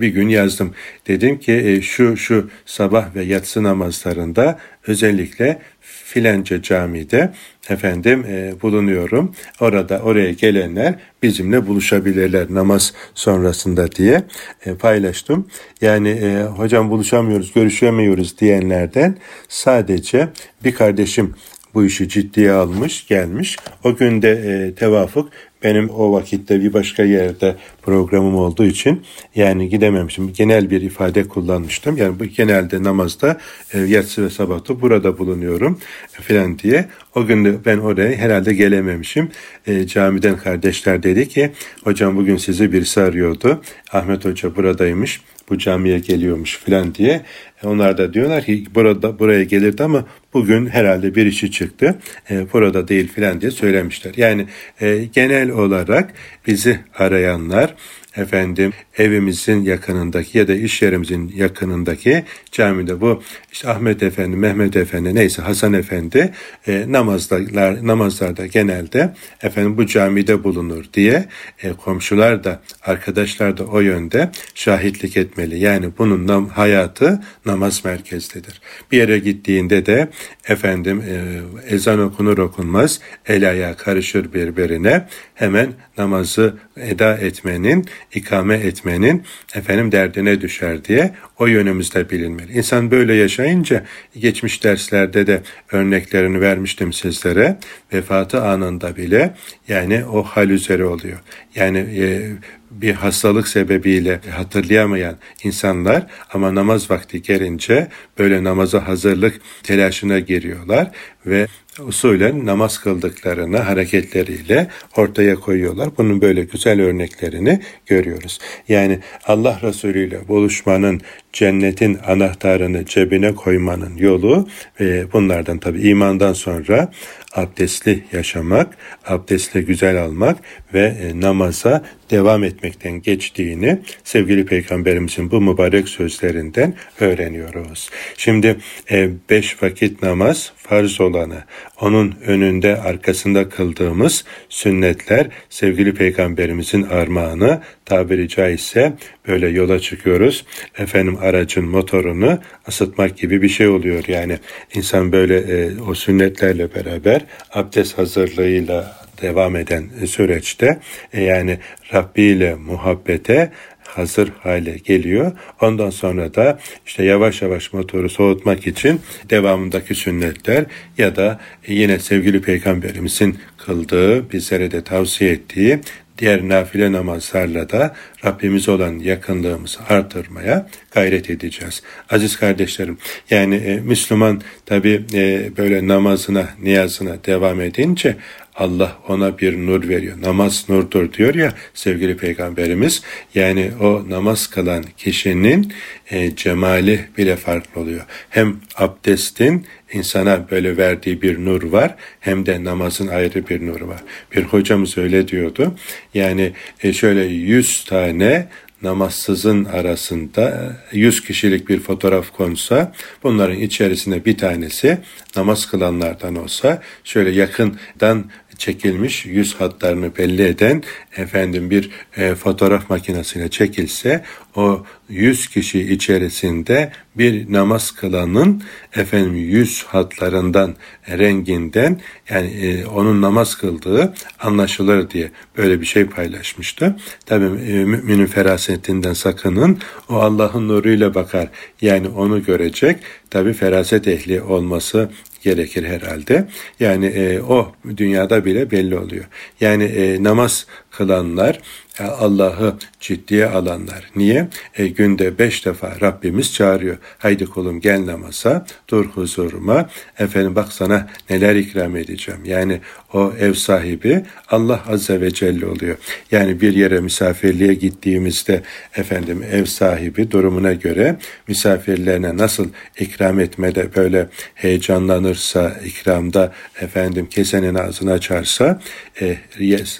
bir 0.00 0.08
gün 0.08 0.28
yazdım. 0.28 0.74
Dedim 1.08 1.38
ki 1.38 1.52
e, 1.52 1.82
şu 1.82 2.16
şu 2.16 2.50
sabah 2.66 3.14
ve 3.14 3.22
yatsı 3.22 3.62
namazlarında 3.62 4.58
özellikle 4.86 5.58
filanca 6.04 6.62
camide 6.62 7.32
efendim 7.68 8.24
e, 8.28 8.52
bulunuyorum. 8.62 9.34
Orada 9.60 9.98
oraya 9.98 10.32
gelenler 10.32 10.94
bizimle 11.22 11.66
buluşabilirler 11.66 12.46
namaz 12.50 12.94
sonrasında 13.14 13.92
diye 13.92 14.22
e, 14.66 14.74
paylaştım. 14.74 15.46
Yani 15.80 16.08
e, 16.08 16.42
hocam 16.42 16.90
buluşamıyoruz, 16.90 17.52
görüşemiyoruz 17.52 18.38
diyenlerden 18.38 19.16
sadece 19.48 20.28
bir 20.64 20.74
kardeşim 20.74 21.34
bu 21.74 21.84
işi 21.84 22.08
ciddiye 22.08 22.52
almış, 22.52 23.06
gelmiş. 23.06 23.56
O 23.84 23.96
günde 23.96 24.30
e, 24.30 24.74
tevafuk 24.74 25.30
benim 25.62 25.90
o 25.90 26.12
vakitte 26.12 26.60
bir 26.60 26.72
başka 26.72 27.02
yerde 27.02 27.56
programım 27.88 28.34
olduğu 28.34 28.64
için 28.64 29.02
yani 29.34 29.68
gidememişim. 29.68 30.32
Genel 30.32 30.70
bir 30.70 30.82
ifade 30.82 31.28
kullanmıştım. 31.28 31.96
Yani 31.96 32.18
bu 32.18 32.24
genelde 32.24 32.82
namazda 32.82 33.38
e, 33.72 33.80
yatsı 33.80 34.24
ve 34.24 34.30
sabahta 34.30 34.80
burada 34.80 35.18
bulunuyorum 35.18 35.78
e, 36.18 36.22
filan 36.22 36.58
diye. 36.58 36.88
O 37.14 37.26
gün 37.26 37.44
de 37.44 37.54
ben 37.66 37.78
oraya 37.78 38.16
herhalde 38.16 38.54
gelememişim. 38.54 39.30
E, 39.66 39.86
camiden 39.86 40.36
kardeşler 40.36 41.02
dedi 41.02 41.28
ki 41.28 41.50
hocam 41.84 42.16
bugün 42.16 42.36
sizi 42.36 42.72
birisi 42.72 43.00
arıyordu. 43.00 43.62
Ahmet 43.92 44.24
Hoca 44.24 44.56
buradaymış 44.56 45.20
bu 45.50 45.58
camiye 45.58 45.98
geliyormuş 45.98 46.58
filan 46.58 46.94
diye. 46.94 47.22
E, 47.62 47.66
onlar 47.66 47.98
da 47.98 48.14
diyorlar 48.14 48.44
ki 48.44 48.64
burada 48.74 49.18
buraya 49.18 49.44
gelirdi 49.44 49.82
ama 49.82 50.04
bugün 50.34 50.66
herhalde 50.66 51.14
bir 51.14 51.26
işi 51.26 51.50
çıktı. 51.50 51.98
E, 52.30 52.52
burada 52.52 52.88
değil 52.88 53.08
filan 53.08 53.40
diye 53.40 53.50
söylemişler. 53.50 54.12
Yani 54.16 54.46
e, 54.80 55.04
genel 55.04 55.50
olarak 55.50 56.14
bizi 56.46 56.80
arayanlar 56.94 57.74
efendim 58.18 58.72
evimizin 58.98 59.62
yakınındaki 59.62 60.38
ya 60.38 60.48
da 60.48 60.54
iş 60.54 60.82
yerimizin 60.82 61.32
yakınındaki 61.36 62.24
camide 62.52 63.00
bu 63.00 63.22
işte 63.52 63.70
Ahmet 63.70 64.02
Efendi, 64.02 64.36
Mehmet 64.36 64.76
Efendi 64.76 65.14
neyse 65.14 65.42
Hasan 65.42 65.72
Efendi 65.72 66.32
e, 66.66 66.84
namazlar, 66.88 67.86
namazlarda 67.86 68.46
genelde 68.46 69.14
efendim 69.42 69.76
bu 69.76 69.86
camide 69.86 70.44
bulunur 70.44 70.84
diye 70.94 71.28
e, 71.62 71.72
komşular 71.72 72.44
da 72.44 72.62
arkadaşlar 72.82 73.56
da 73.56 73.64
o 73.64 73.80
yönde 73.80 74.30
şahitlik 74.54 75.16
etmeli. 75.16 75.58
Yani 75.58 75.90
bunun 75.98 76.26
nam, 76.26 76.48
hayatı 76.48 77.20
namaz 77.46 77.84
merkezlidir. 77.84 78.60
Bir 78.92 78.98
yere 78.98 79.18
gittiğinde 79.18 79.86
de 79.86 80.08
efendim 80.48 81.02
e, 81.08 81.40
ezan 81.74 82.00
okunur 82.00 82.38
okunmaz 82.38 83.00
el 83.26 83.50
ayağı 83.50 83.76
karışır 83.76 84.32
birbirine 84.32 85.06
hemen 85.38 85.72
namazı 85.98 86.54
eda 86.76 87.16
etmenin 87.16 87.86
ikame 88.14 88.54
etmenin 88.54 89.22
efendim 89.54 89.92
derdine 89.92 90.40
düşer 90.40 90.84
diye 90.84 91.14
o 91.38 91.46
yönümüzde 91.46 92.10
bilinmeli. 92.10 92.52
İnsan 92.52 92.90
böyle 92.90 93.14
yaşayınca 93.14 93.84
geçmiş 94.18 94.64
derslerde 94.64 95.26
de 95.26 95.42
örneklerini 95.72 96.40
vermiştim 96.40 96.92
sizlere. 96.92 97.58
Vefatı 97.92 98.42
anında 98.42 98.96
bile 98.96 99.34
yani 99.68 100.04
o 100.04 100.22
hal 100.22 100.50
üzere 100.50 100.84
oluyor. 100.84 101.18
Yani 101.54 101.78
e, 101.78 102.30
bir 102.70 102.94
hastalık 102.94 103.48
sebebiyle 103.48 104.20
hatırlayamayan 104.30 105.16
insanlar 105.44 106.06
ama 106.32 106.54
namaz 106.54 106.90
vakti 106.90 107.22
gelince 107.22 107.88
böyle 108.18 108.44
namaza 108.44 108.88
hazırlık 108.88 109.40
telaşına 109.62 110.18
giriyorlar 110.18 110.90
ve 111.26 111.46
usulen 111.80 112.46
namaz 112.46 112.78
kıldıklarını 112.78 113.58
hareketleriyle 113.58 114.68
ortaya 114.96 115.34
koyuyorlar. 115.34 115.88
Bunun 115.98 116.20
böyle 116.20 116.44
güzel 116.44 116.80
örneklerini 116.80 117.60
görüyoruz. 117.86 118.38
Yani 118.68 118.98
Allah 119.26 119.60
Resulü 119.62 120.08
ile 120.08 120.28
buluşmanın 120.28 121.00
cennetin 121.32 121.98
anahtarını 122.06 122.84
cebine 122.84 123.34
koymanın 123.34 123.96
yolu 123.96 124.48
e, 124.80 125.12
bunlardan 125.12 125.58
tabi 125.58 125.80
imandan 125.88 126.32
sonra 126.32 126.90
abdestli 127.38 128.04
yaşamak, 128.12 128.76
abdestle 129.06 129.60
güzel 129.60 130.02
almak 130.02 130.38
ve 130.74 130.96
e, 131.02 131.20
namaza 131.20 131.84
devam 132.10 132.44
etmekten 132.44 133.02
geçtiğini 133.02 133.78
sevgili 134.04 134.46
peygamberimizin 134.46 135.30
bu 135.30 135.40
mübarek 135.40 135.88
sözlerinden 135.88 136.74
öğreniyoruz. 137.00 137.90
Şimdi 138.16 138.56
e, 138.90 139.10
beş 139.30 139.62
vakit 139.62 140.02
namaz 140.02 140.52
farz 140.68 141.00
olanı, 141.00 141.44
onun 141.80 142.14
önünde 142.26 142.76
arkasında 142.76 143.48
kıldığımız 143.48 144.24
sünnetler 144.48 145.26
sevgili 145.50 145.94
peygamberimizin 145.94 146.82
armağanı 146.82 147.60
tabiri 147.84 148.28
caizse 148.28 148.92
böyle 149.28 149.48
yola 149.48 149.78
çıkıyoruz. 149.78 150.44
Efendim 150.78 151.18
aracın 151.20 151.64
motorunu 151.64 152.38
ısıtmak 152.68 153.18
gibi 153.18 153.42
bir 153.42 153.48
şey 153.48 153.68
oluyor. 153.68 154.04
Yani 154.08 154.38
insan 154.74 155.12
böyle 155.12 155.38
e, 155.38 155.80
o 155.80 155.94
sünnetlerle 155.94 156.74
beraber 156.74 157.24
abdest 157.52 157.98
hazırlığıyla 157.98 158.98
devam 159.22 159.56
eden 159.56 159.88
süreçte 160.06 160.78
e, 161.12 161.22
yani 161.22 161.58
Rabbi 161.94 162.22
ile 162.22 162.54
muhabbete 162.54 163.50
hazır 163.88 164.32
hale 164.42 164.76
geliyor. 164.84 165.32
Ondan 165.60 165.90
sonra 165.90 166.34
da 166.34 166.58
işte 166.86 167.04
yavaş 167.04 167.42
yavaş 167.42 167.72
motoru 167.72 168.08
soğutmak 168.08 168.66
için 168.66 169.00
devamındaki 169.30 169.94
sünnetler 169.94 170.64
ya 170.98 171.16
da 171.16 171.40
yine 171.66 171.98
sevgili 171.98 172.42
peygamberimizin 172.42 173.38
kıldığı, 173.56 174.32
bizlere 174.32 174.70
de 174.70 174.84
tavsiye 174.84 175.30
ettiği 175.30 175.80
diğer 176.18 176.48
nafile 176.48 176.92
namazlarla 176.92 177.70
da 177.70 177.94
Rabbimiz 178.24 178.68
olan 178.68 178.98
yakınlığımızı 178.98 179.78
artırmaya 179.88 180.68
gayret 180.90 181.30
edeceğiz. 181.30 181.82
Aziz 182.10 182.36
kardeşlerim, 182.36 182.98
yani 183.30 183.54
e, 183.54 183.80
Müslüman 183.80 184.42
tabi 184.66 185.04
e, 185.14 185.50
böyle 185.56 185.88
namazına, 185.88 186.48
niyazına 186.62 187.24
devam 187.26 187.60
edince 187.60 188.16
Allah 188.58 188.98
ona 189.08 189.38
bir 189.38 189.66
nur 189.66 189.88
veriyor. 189.88 190.16
Namaz 190.22 190.64
nurdur 190.68 191.12
diyor 191.12 191.34
ya 191.34 191.54
sevgili 191.74 192.16
peygamberimiz. 192.16 193.02
Yani 193.34 193.70
o 193.80 194.04
namaz 194.08 194.46
kılan 194.46 194.84
kişinin 194.96 195.72
e, 196.10 196.36
cemali 196.36 197.04
bile 197.18 197.36
farklı 197.36 197.80
oluyor. 197.80 198.04
Hem 198.30 198.56
abdestin 198.76 199.66
insana 199.92 200.50
böyle 200.50 200.76
verdiği 200.76 201.22
bir 201.22 201.44
nur 201.44 201.62
var 201.62 201.94
hem 202.20 202.46
de 202.46 202.64
namazın 202.64 203.08
ayrı 203.08 203.48
bir 203.48 203.66
nuru 203.66 203.88
var. 203.88 204.00
Bir 204.36 204.42
hocamız 204.42 204.98
öyle 204.98 205.28
diyordu. 205.28 205.74
Yani 206.14 206.52
e, 206.82 206.92
şöyle 206.92 207.24
yüz 207.24 207.84
tane 207.84 208.48
namazsızın 208.82 209.64
arasında 209.64 210.76
100 210.92 211.24
kişilik 211.24 211.68
bir 211.68 211.80
fotoğraf 211.80 212.32
konsa 212.32 212.92
bunların 213.22 213.60
içerisinde 213.60 214.24
bir 214.24 214.38
tanesi 214.38 214.98
namaz 215.36 215.66
kılanlardan 215.66 216.36
olsa 216.36 216.82
şöyle 217.04 217.30
yakından 217.30 218.24
çekilmiş 218.58 219.26
yüz 219.26 219.54
hatlarını 219.54 220.16
belli 220.16 220.42
eden 220.42 220.82
efendim 221.16 221.70
bir 221.70 221.90
e, 222.16 222.34
fotoğraf 222.34 222.90
makinesiyle 222.90 223.48
çekilse 223.48 224.24
o 224.56 224.84
yüz 225.08 225.48
kişi 225.48 225.92
içerisinde 225.92 226.92
bir 227.16 227.52
namaz 227.52 227.90
kılanın 227.90 228.62
efendim 228.96 229.34
yüz 229.34 229.84
hatlarından 229.84 230.74
renginden 231.08 232.00
yani 232.30 232.48
e, 232.48 232.86
onun 232.86 233.22
namaz 233.22 233.54
kıldığı 233.54 234.14
anlaşılır 234.40 235.10
diye 235.10 235.30
böyle 235.56 235.80
bir 235.80 235.86
şey 235.86 236.06
paylaşmıştı. 236.06 236.96
Tabi 237.26 237.44
e, 237.44 237.84
müminin 237.84 238.26
ferasetinden 238.26 239.12
sakının 239.12 239.78
o 240.08 240.14
Allah'ın 240.14 240.68
nuruyla 240.68 241.14
bakar 241.14 241.48
yani 241.80 242.08
onu 242.08 242.44
görecek 242.44 242.98
tabi 243.30 243.52
feraset 243.52 244.08
ehli 244.08 244.42
olması 244.42 245.10
gerekir 245.42 245.84
herhalde. 245.84 246.48
Yani 246.80 247.06
e, 247.06 247.40
o 247.40 247.72
dünyada 247.96 248.44
bile 248.44 248.70
belli 248.70 248.98
oluyor. 248.98 249.24
Yani 249.60 249.84
e, 249.84 250.22
namaz 250.22 250.66
kılanlar 250.90 251.60
Allah'ı 252.04 252.74
ciddiye 253.00 253.46
alanlar. 253.46 254.10
Niye? 254.16 254.48
E, 254.74 254.86
günde 254.86 255.38
beş 255.38 255.66
defa 255.66 255.96
Rabbimiz 256.00 256.52
çağırıyor. 256.54 256.96
Haydi 257.18 257.46
kulum 257.46 257.80
gel 257.80 258.06
namaza, 258.06 258.66
dur 258.88 259.06
huzuruma. 259.06 259.88
Efendim 260.18 260.54
bak 260.54 260.72
sana 260.72 261.08
neler 261.30 261.56
ikram 261.56 261.96
edeceğim. 261.96 262.40
Yani 262.44 262.80
o 263.12 263.32
ev 263.40 263.54
sahibi 263.54 264.22
Allah 264.48 264.84
Azze 264.88 265.20
ve 265.20 265.30
Celle 265.30 265.66
oluyor. 265.66 265.96
Yani 266.30 266.60
bir 266.60 266.74
yere 266.74 267.00
misafirliğe 267.00 267.74
gittiğimizde 267.74 268.62
efendim 268.96 269.44
ev 269.52 269.64
sahibi 269.64 270.30
durumuna 270.30 270.72
göre 270.72 271.16
misafirlerine 271.48 272.36
nasıl 272.36 272.68
ikram 272.98 273.40
etmede 273.40 273.94
böyle 273.96 274.28
heyecanlanırsa, 274.54 275.76
ikramda 275.84 276.52
efendim 276.80 277.26
kesenin 277.30 277.74
ağzını 277.74 278.12
açarsa 278.12 278.80
e, 279.20 279.36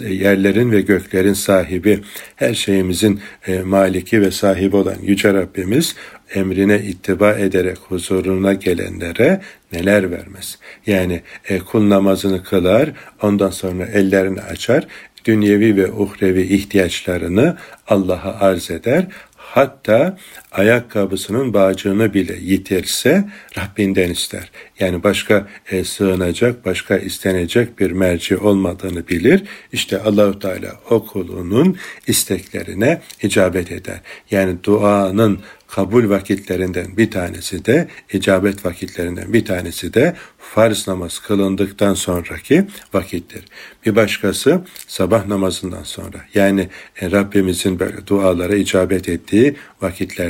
yerlerin 0.08 0.72
ve 0.72 0.80
göklerin 0.80 1.32
sahibi, 1.32 1.88
her 2.37 2.55
şeyimizin 2.55 3.20
e, 3.46 3.61
maliki 3.61 4.22
ve 4.22 4.31
sahibi 4.31 4.77
olan 4.77 4.96
Yüce 5.03 5.35
Rabbimiz 5.35 5.94
emrine 6.35 6.79
ittiba 6.79 7.33
ederek 7.33 7.79
huzuruna 7.88 8.53
gelenlere 8.53 9.40
neler 9.72 10.11
vermez. 10.11 10.59
Yani 10.87 11.22
e, 11.48 11.59
kul 11.59 11.90
namazını 11.90 12.42
kılar, 12.42 12.90
ondan 13.22 13.51
sonra 13.51 13.87
ellerini 13.87 14.40
açar, 14.40 14.87
dünyevi 15.24 15.77
ve 15.77 15.92
uhrevi 15.92 16.42
ihtiyaçlarını 16.42 17.57
Allah'a 17.88 18.40
arz 18.40 18.70
eder 18.70 19.07
hatta 19.37 20.16
ayakkabısının 20.52 21.54
bağcığını 21.54 22.14
bile 22.14 22.37
yitirse 22.40 23.28
Rabbinden 23.58 24.11
ister. 24.11 24.50
Yani 24.80 25.02
başka 25.02 25.48
e, 25.70 25.84
sığınacak, 25.84 26.64
başka 26.66 26.96
istenecek 26.96 27.78
bir 27.78 27.90
merci 27.90 28.37
olmadığını 28.37 29.08
bilir. 29.08 29.42
İşte 29.72 30.02
Allahu 30.02 30.38
Teala 30.38 30.80
o 30.90 31.06
kulunun 31.06 31.76
isteklerine 32.06 33.00
icabet 33.22 33.72
eder. 33.72 34.00
Yani 34.30 34.64
duanın 34.64 35.40
kabul 35.68 36.11
vakitlerinden 36.11 36.96
bir 36.96 37.11
tanesi 37.11 37.64
de 37.64 37.88
icabet 38.12 38.66
vakitlerinden 38.66 39.32
bir 39.32 39.44
tanesi 39.44 39.94
de 39.94 40.16
farz 40.38 40.88
namaz 40.88 41.18
kılındıktan 41.18 41.94
sonraki 41.94 42.66
vakittir. 42.92 43.44
Bir 43.87 43.96
başkası 43.96 44.61
sabah 44.87 45.26
namazından 45.26 45.82
sonra 45.82 46.18
yani 46.34 46.68
e, 47.00 47.11
Rabbimizin 47.11 47.78
böyle 47.78 48.06
dualara 48.06 48.54
icabet 48.54 49.08
ettiği 49.08 49.56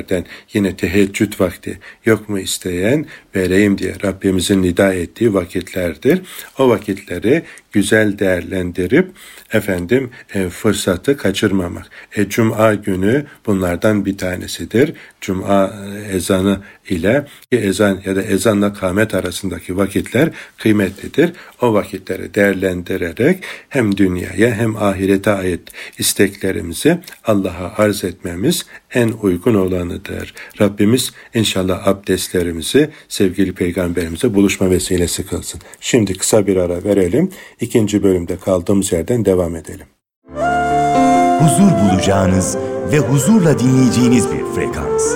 vakitlerden 0.08 0.24
yine 0.52 0.76
teheccüd 0.76 1.40
vakti 1.40 1.78
yok 2.04 2.28
mu 2.28 2.38
isteyen 2.38 3.06
vereyim 3.34 3.78
diye 3.78 3.94
Rabbimizin 4.04 4.62
nida 4.62 4.94
ettiği 4.94 5.34
vakitlerdir. 5.34 6.22
O 6.58 6.68
vakitleri 6.68 7.42
güzel 7.72 8.18
değerlendirip 8.18 9.10
efendim 9.52 10.10
e, 10.34 10.48
fırsatı 10.48 11.16
kaçırmamak. 11.16 11.90
E, 12.16 12.28
Cuma 12.28 12.74
günü 12.74 13.26
bunlardan 13.46 14.04
bir 14.04 14.18
tanesidir. 14.18 14.92
Cuma 15.20 15.74
e, 15.86 16.16
ezanı 16.16 16.60
ile 16.88 17.26
ezan 17.52 18.00
ya 18.04 18.16
da 18.16 18.22
ezanla 18.22 18.72
kâmet 18.72 19.14
arasındaki 19.14 19.76
vakitler 19.76 20.30
kıymetlidir. 20.56 21.32
O 21.60 21.74
vakitleri 21.74 22.34
değerlendirerek 22.34 23.44
hem 23.68 23.96
dünyaya 23.96 24.54
hem 24.54 24.76
ahirete 24.76 25.30
ait 25.30 25.60
isteklerimizi 25.98 26.98
Allah'a 27.24 27.82
arz 27.82 28.04
etmemiz 28.04 28.66
en 28.94 29.08
uygun 29.22 29.54
olanıdır. 29.54 30.34
Rabbimiz 30.60 31.12
inşallah 31.34 31.88
abdestlerimizi 31.88 32.90
sevgili 33.08 33.52
peygamberimize 33.52 34.34
buluşma 34.34 34.70
vesilesi 34.70 35.26
kılsın. 35.26 35.60
Şimdi 35.80 36.14
kısa 36.14 36.46
bir 36.46 36.56
ara 36.56 36.84
verelim. 36.84 37.30
İkinci 37.60 38.02
bölümde 38.02 38.36
kaldığımız 38.36 38.92
yerden 38.92 39.24
devam 39.24 39.56
edelim. 39.56 39.86
Huzur 41.40 41.70
bulacağınız 41.70 42.56
ve 42.92 42.98
huzurla 42.98 43.58
dinleyeceğiniz 43.58 44.32
bir 44.32 44.44
frekans. 44.54 45.14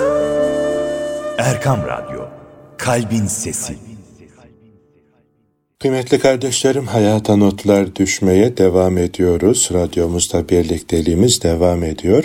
Erkam 1.37 1.79
Radyo, 1.87 2.21
Kalbin 2.77 3.25
Sesi. 3.25 3.92
Kıymetli 5.83 6.19
kardeşlerim, 6.19 6.87
hayata 6.87 7.35
notlar 7.35 7.95
düşmeye 7.95 8.57
devam 8.57 8.97
ediyoruz. 8.97 9.69
Radyomuzda 9.73 10.49
birlikteliğimiz 10.49 11.43
devam 11.43 11.83
ediyor. 11.83 12.23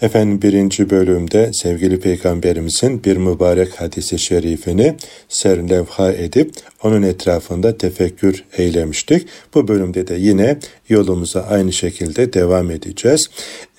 Efendim 0.00 0.42
birinci 0.42 0.90
bölümde 0.90 1.50
sevgili 1.52 2.00
peygamberimizin 2.00 3.04
bir 3.04 3.16
mübarek 3.16 3.80
hadisi 3.80 4.18
şerifini 4.18 4.94
serlevha 5.28 6.12
edip 6.12 6.54
onun 6.82 7.02
etrafında 7.02 7.78
tefekkür 7.78 8.44
eylemiştik. 8.58 9.28
Bu 9.54 9.68
bölümde 9.68 10.08
de 10.08 10.14
yine 10.14 10.58
yolumuza 10.88 11.42
aynı 11.42 11.72
şekilde 11.72 12.32
devam 12.32 12.70
edeceğiz. 12.70 13.30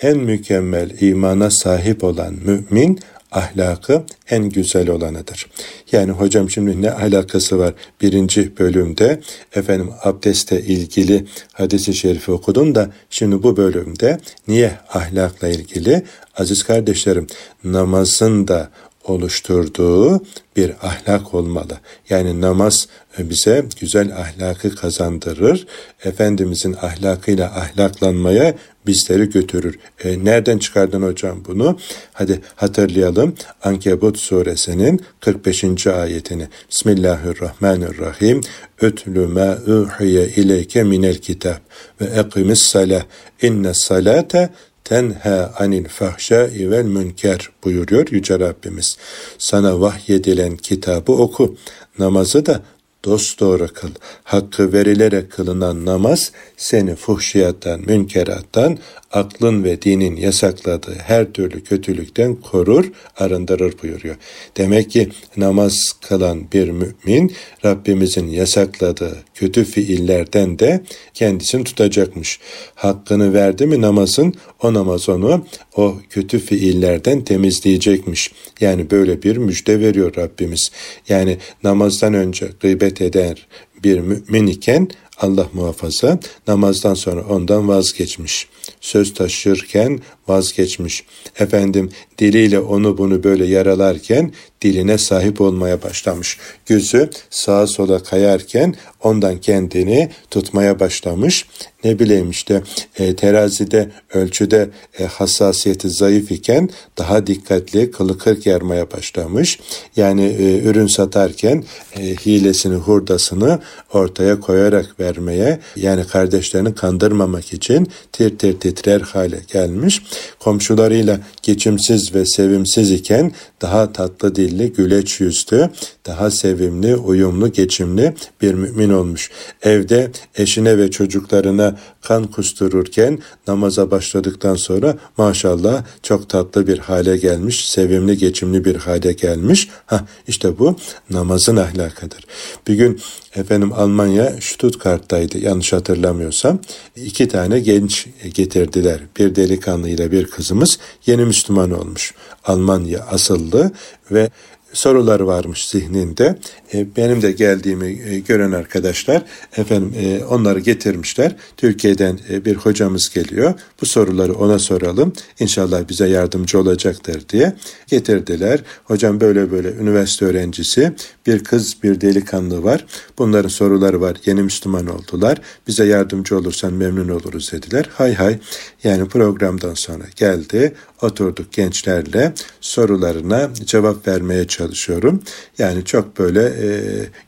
En 0.02 0.18
mükemmel 0.18 1.02
imana 1.02 1.50
sahip 1.50 2.04
olan 2.04 2.34
mümin 2.46 3.00
ahlakı 3.32 4.04
en 4.30 4.50
güzel 4.50 4.90
olanıdır. 4.90 5.48
Yani 5.92 6.12
hocam 6.12 6.50
şimdi 6.50 6.82
ne 6.82 6.92
alakası 6.92 7.60
var? 7.60 7.74
Birinci 8.02 8.58
bölümde 8.58 9.22
efendim 9.56 9.90
abdeste 10.04 10.62
ilgili 10.62 11.26
hadisi 11.54 11.94
şerifi 11.94 12.32
okudun 12.32 12.76
da 12.76 12.92
şimdi 13.10 13.44
bu 13.44 13.58
bölümde 13.58 14.20
niye 14.48 14.72
ahlakla 14.94 15.48
ilgili? 15.48 16.04
Aziz 16.38 16.64
kardeşlerim 16.64 17.28
namazın 17.64 18.48
da 18.48 18.70
oluşturduğu 19.04 20.22
bir 20.56 20.72
ahlak 20.82 21.34
olmalı. 21.34 21.78
Yani 22.10 22.42
namaz 22.42 22.88
bize 23.20 23.66
güzel 23.80 24.14
ahlakı 24.18 24.76
kazandırır. 24.76 25.68
Efendimizin 26.04 26.74
ahlakıyla 26.82 27.46
ahlaklanmaya 27.46 28.56
bizleri 28.88 29.30
götürür. 29.30 29.80
E, 30.04 30.26
nereden 30.26 30.58
çıkardın 30.58 31.02
hocam 31.02 31.44
bunu? 31.48 31.78
Hadi 32.14 32.42
hatırlayalım. 32.56 33.36
Ankebut 33.64 34.18
suresinin 34.18 35.02
45. 35.20 35.88
ayetini. 35.88 36.48
Bismillahirrahmanirrahim. 36.72 38.42
Ötlü 38.82 39.28
ma 39.28 39.58
uhiye 39.68 40.28
ileyke 40.28 40.84
minel 40.84 41.16
kitap 41.16 41.62
ve 42.02 42.06
ekimis 42.06 42.62
salah. 42.62 43.04
İnne 43.42 43.74
salate 43.74 44.50
tenha 44.90 45.54
anil 45.60 45.88
fahşai 45.88 46.72
vel 46.72 46.84
münker 46.84 47.50
buyuruyor 47.64 48.08
Yüce 48.12 48.40
Rabbimiz. 48.40 48.98
Sana 49.38 49.82
vahyedilen 49.82 50.58
kitabı 50.58 51.12
oku. 51.12 51.56
Namazı 52.00 52.46
da 52.46 52.62
dost 53.06 53.40
doğru 53.40 53.68
kıl. 53.68 53.90
Hakkı 54.24 54.74
verilerek 54.74 55.32
kılınan 55.32 55.86
namaz 55.86 56.32
seni 56.58 56.96
fuhşiyattan, 56.96 57.80
münkerattan, 57.80 58.78
aklın 59.12 59.64
ve 59.64 59.82
dinin 59.82 60.16
yasakladığı 60.16 60.96
her 60.96 61.34
türlü 61.34 61.64
kötülükten 61.64 62.36
korur, 62.36 62.92
arındırır 63.18 63.74
buyuruyor. 63.84 64.16
Demek 64.58 64.92
ki 64.92 65.10
namaz 65.38 65.94
kılan 66.02 66.52
bir 66.52 66.70
mümin 66.70 67.36
Rabbimizin 67.66 68.28
yasakladığı 68.28 69.18
kötü 69.36 69.66
fiillerden 69.66 70.60
de 70.60 70.84
kendisini 71.14 71.64
tutacakmış. 71.64 72.40
Hakkını 72.76 73.34
verdi 73.34 73.66
mi 73.66 73.82
namazın 73.82 74.34
o 74.64 74.74
namaz 74.74 75.10
onu 75.10 75.46
o 75.76 75.96
kötü 76.10 76.40
fiillerden 76.40 77.24
temizleyecekmiş. 77.24 78.32
Yani 78.62 78.92
böyle 78.92 79.24
bir 79.24 79.38
müjde 79.38 79.80
veriyor 79.80 80.16
Rabbimiz. 80.16 80.72
Yani 81.10 81.38
namazdan 81.64 82.14
önce 82.14 82.50
gıybet 82.60 83.02
eder 83.02 83.48
bir 83.84 84.00
mümin 84.00 84.48
iken 84.48 84.90
Allah 85.18 85.48
muhafaza 85.54 86.20
namazdan 86.48 86.94
sonra 86.94 87.26
ondan 87.30 87.68
vazgeçmiş. 87.68 88.48
Söz 88.82 89.14
taşırken 89.14 90.00
vazgeçmiş. 90.30 91.04
Efendim 91.40 91.90
diliyle 92.18 92.60
onu 92.60 92.98
bunu 92.98 93.24
böyle 93.24 93.46
yaralarken 93.46 94.32
diline 94.62 94.98
sahip 94.98 95.42
olmaya 95.42 95.84
başlamış. 95.84 96.38
Gözü 96.66 97.10
sağa 97.30 97.68
sola 97.68 98.04
kayarken 98.04 98.76
ondan 99.04 99.38
kendini 99.38 100.10
tutmaya 100.32 100.80
başlamış. 100.80 101.46
Ne 101.84 102.00
bileyim 102.00 102.30
işte 102.30 102.64
e, 103.00 103.16
terazide 103.16 103.92
ölçüde 104.14 104.70
e, 105.00 105.06
hassasiyeti 105.06 105.90
zayıf 105.90 106.32
iken 106.32 106.70
daha 106.98 107.28
dikkatli 107.28 107.92
kılı 107.92 108.18
kırk 108.18 108.46
yarmaya 108.46 108.92
başlamış. 108.92 109.60
Yani 109.96 110.26
e, 110.26 110.60
ürün 110.60 110.88
satarken 110.88 111.64
e, 111.98 112.02
hilesini 112.02 112.76
hurdasını 112.76 113.60
ortaya 113.94 114.40
koyarak 114.40 115.00
vermeye 115.00 115.60
yani 115.76 116.08
kardeşlerini 116.08 116.76
kandırmamak 116.76 117.54
için 117.54 117.88
tir 118.12 118.38
tir 118.38 118.60
titrer 118.60 119.02
hale 119.02 119.40
gelmiş 119.54 120.02
komşularıyla 120.40 121.20
geçimsiz 121.44 122.16
ve 122.16 122.26
sevimsiz 122.26 122.92
iken 122.92 123.32
daha 123.62 123.94
tatlı 123.94 124.36
dilli, 124.36 124.74
güleç 124.74 125.20
yüzlü, 125.20 125.70
daha 126.06 126.32
sevimli, 126.32 126.96
uyumlu, 126.96 127.52
geçimli 127.52 128.14
bir 128.42 128.54
mümin 128.54 128.90
olmuş. 128.90 129.32
Evde 129.64 130.12
eşine 130.36 130.78
ve 130.78 130.92
çocuklarına 130.92 131.76
kan 132.02 132.28
kustururken 132.28 133.20
namaza 133.48 133.92
başladıktan 133.92 134.56
sonra 134.56 134.98
maşallah 135.18 135.84
çok 136.04 136.30
tatlı 136.30 136.68
bir 136.68 136.80
hale 136.80 137.18
gelmiş, 137.18 137.70
sevimli, 137.70 138.18
geçimli 138.18 138.66
bir 138.66 138.76
hale 138.76 139.14
gelmiş. 139.14 139.70
Ha 139.86 140.06
işte 140.28 140.60
bu 140.60 140.76
namazın 141.10 141.56
ahlakıdır. 141.56 142.26
Bir 142.68 142.74
gün 142.74 143.02
efendim 143.36 143.74
Almanya 143.74 144.36
Stuttgart'taydı 144.42 145.38
yanlış 145.38 145.74
hatırlamıyorsam. 145.74 146.60
iki 146.96 147.28
tane 147.28 147.60
genç 147.60 148.08
getirdiler. 148.34 149.00
Bir 149.20 149.36
delikanlı 149.36 149.90
ile 149.90 150.12
bir 150.12 150.28
kızımız 150.28 150.80
yeni 151.06 151.26
Müslüman 151.26 151.72
olmuş. 151.72 152.14
Almanya 152.46 153.00
asıllı 153.00 153.72
ve 154.12 154.30
sorular 154.74 155.20
varmış 155.20 155.68
zihninde. 155.68 156.36
E, 156.74 156.96
benim 156.96 157.22
de 157.22 157.32
geldiğimi 157.32 157.88
e, 157.88 158.20
gören 158.20 158.52
arkadaşlar 158.52 159.24
efendim 159.58 159.94
e, 160.00 160.24
onları 160.24 160.60
getirmişler. 160.60 161.36
Türkiye'den 161.58 162.20
bir 162.46 162.56
hocamız 162.56 163.10
geliyor. 163.10 163.54
Bu 163.82 163.86
soruları 163.86 164.34
ona 164.34 164.60
soralım. 164.60 165.14
İnşallah 165.40 165.90
bize 165.90 166.08
yardımcı 166.08 166.60
olacaktır 166.60 167.30
diye 167.30 167.54
getirdiler. 167.88 168.64
Hocam 168.84 169.22
böyle 169.22 169.52
böyle 169.52 169.72
üniversite 169.72 170.26
öğrencisi 170.26 170.94
bir 171.28 171.44
kız 171.44 171.84
bir 171.84 172.02
delikanlı 172.02 172.64
var. 172.64 172.86
Bunların 173.18 173.50
soruları 173.50 174.02
var. 174.02 174.18
Yeni 174.26 174.44
Müslüman 174.44 174.88
oldular. 174.88 175.42
Bize 175.68 175.86
yardımcı 175.86 176.38
olursan 176.38 176.74
memnun 176.74 177.10
oluruz 177.10 177.52
dediler. 177.52 177.90
Hay 177.94 178.14
hay 178.14 178.40
yani 178.84 179.08
programdan 179.08 179.74
sonra 179.74 180.04
geldi. 180.16 180.74
Oturduk 181.02 181.54
gençlerle 181.54 182.34
sorularına 182.62 183.50
cevap 183.66 184.08
vermeye 184.08 184.48
çalışıyorum. 184.48 185.22
Yani 185.58 185.86
çok 185.86 186.20
böyle 186.20 186.44
e, 186.44 186.70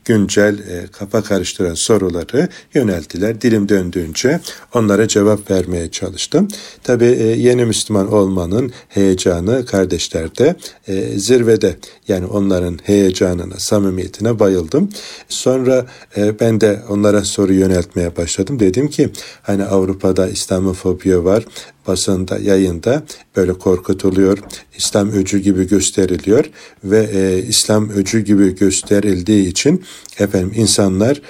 güncel 0.04 0.58
e, 0.58 0.86
kafa 0.92 1.22
karıştıran 1.22 1.74
soruları 1.74 2.48
yönelttiler. 2.74 3.40
Dilim 3.40 3.68
döndüğünce 3.68 4.40
onlara 4.74 5.08
cevap 5.08 5.50
vermeye 5.50 5.90
çalıştım. 5.90 6.48
Tabii 6.82 7.04
e, 7.04 7.24
yeni 7.24 7.64
Müslüman 7.64 8.12
olmanın 8.12 8.72
heyecanı 8.88 9.66
kardeşlerde 9.66 10.56
e, 10.88 11.18
zirvede. 11.18 11.76
Yani 12.08 12.26
onların 12.26 12.78
heyecanına, 12.82 13.58
samimiyetine 13.58 14.38
bayıldım. 14.38 14.90
Sonra 15.28 15.86
e, 16.16 16.40
ben 16.40 16.60
de 16.60 16.82
onlara 16.88 17.24
soru 17.24 17.52
yöneltmeye 17.52 18.16
başladım. 18.16 18.60
Dedim 18.60 18.88
ki 18.88 19.10
hani 19.42 19.64
Avrupa'da 19.64 20.28
İslamofobiya 20.28 21.24
var 21.24 21.41
basında, 21.86 22.38
yayında 22.38 23.02
böyle 23.36 23.52
korkutuluyor. 23.52 24.38
İslam 24.76 25.10
öcü 25.10 25.38
gibi 25.38 25.68
gösteriliyor 25.68 26.44
ve 26.84 27.10
e, 27.12 27.42
İslam 27.42 27.90
öcü 27.90 28.20
gibi 28.20 28.54
gösterildiği 28.54 29.48
için 29.48 29.84
efendim 30.18 30.52
insanlar 30.54 31.20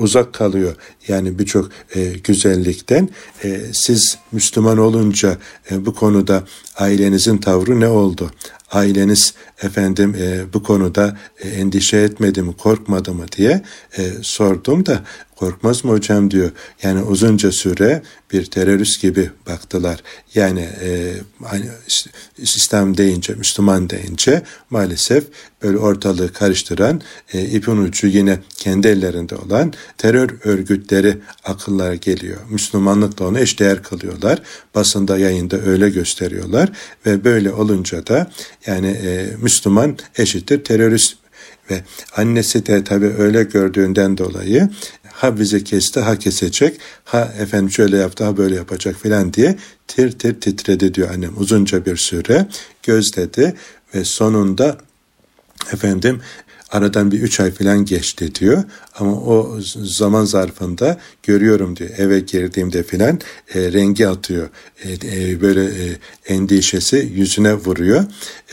uzak 0.00 0.34
kalıyor. 0.34 0.76
Yani 1.08 1.38
birçok 1.38 1.70
e, 1.94 2.12
güzellikten 2.24 3.08
e, 3.44 3.60
siz 3.72 4.18
Müslüman 4.32 4.78
olunca 4.78 5.38
e, 5.70 5.86
bu 5.86 5.94
konuda 5.94 6.44
ailenizin 6.76 7.38
tavrı 7.38 7.80
ne 7.80 7.88
oldu? 7.88 8.30
Aileniz 8.72 9.34
efendim 9.62 10.16
e, 10.20 10.52
bu 10.52 10.62
konuda 10.62 11.18
e, 11.40 11.48
endişe 11.48 11.96
etmedi 11.96 12.42
mi, 12.42 12.56
korkmadı 12.56 13.14
mı 13.14 13.24
diye 13.36 13.62
e, 13.98 14.10
sordum 14.22 14.86
da 14.86 15.00
korkmaz 15.36 15.84
mı 15.84 15.90
hocam 15.90 16.30
diyor. 16.30 16.50
Yani 16.82 17.02
uzunca 17.02 17.52
süre 17.52 18.02
bir 18.32 18.44
terörist 18.44 19.02
gibi 19.02 19.30
baktılar. 19.48 20.02
Yani 20.34 20.60
e, 20.60 21.14
hani 21.44 21.64
İslam 22.38 22.96
deyince, 22.96 23.34
Müslüman 23.34 23.90
deyince 23.90 24.42
maalesef 24.70 25.24
böyle 25.62 25.78
ortalığı 25.78 26.32
karıştıran 26.32 27.00
e, 27.32 27.44
ipin 27.44 27.76
ucu 27.76 28.06
yine 28.06 28.38
kendi 28.56 28.88
ellerinde 28.88 29.36
olan 29.36 29.72
terör 29.98 30.30
örgütleri 30.44 31.18
akıllara 31.44 31.94
geliyor. 31.94 32.36
Müslümanlıkla 32.50 33.26
onu 33.26 33.38
eşdeğer 33.38 33.82
kılıyorlar. 33.82 34.42
Basında 34.74 35.18
yayında 35.18 35.60
öyle 35.60 35.90
gösteriyorlar 35.90 36.68
ve 37.06 37.24
böyle 37.24 37.52
olunca 37.52 38.06
da 38.06 38.30
yani 38.66 38.86
e, 38.86 39.36
Müslüman 39.42 39.98
eşittir 40.18 40.64
terörist 40.64 41.25
ve 41.70 41.82
annesi 42.16 42.66
de 42.66 42.84
tabii 42.84 43.14
öyle 43.18 43.42
gördüğünden 43.42 44.18
dolayı 44.18 44.68
ha 45.12 45.38
bizi 45.38 45.64
kesti 45.64 46.00
ha 46.00 46.18
kesecek 46.18 46.80
ha 47.04 47.32
efendim 47.38 47.70
şöyle 47.70 47.96
yaptı 47.96 48.24
ha 48.24 48.36
böyle 48.36 48.54
yapacak 48.54 48.96
filan 49.02 49.32
diye 49.32 49.56
tir 49.88 50.10
tir 50.10 50.40
titredi 50.40 50.94
diyor 50.94 51.10
annem 51.10 51.32
uzunca 51.36 51.86
bir 51.86 51.96
süre. 51.96 52.46
Gözledi 52.82 53.54
ve 53.94 54.04
sonunda 54.04 54.78
efendim 55.72 56.20
Aradan 56.70 57.10
bir 57.10 57.20
üç 57.20 57.40
ay 57.40 57.50
falan 57.50 57.84
geçti 57.84 58.34
diyor. 58.34 58.64
Ama 58.98 59.12
o 59.12 59.58
zaman 59.82 60.24
zarfında 60.24 60.98
görüyorum 61.22 61.76
diyor. 61.76 61.90
Eve 61.98 62.20
girdiğimde 62.20 62.82
filan 62.82 63.20
e, 63.54 63.72
rengi 63.72 64.08
atıyor. 64.08 64.48
E, 64.84 64.92
e, 64.92 65.40
böyle 65.40 65.64
e, 65.64 65.98
endişesi 66.26 67.10
yüzüne 67.14 67.54
vuruyor. 67.54 68.04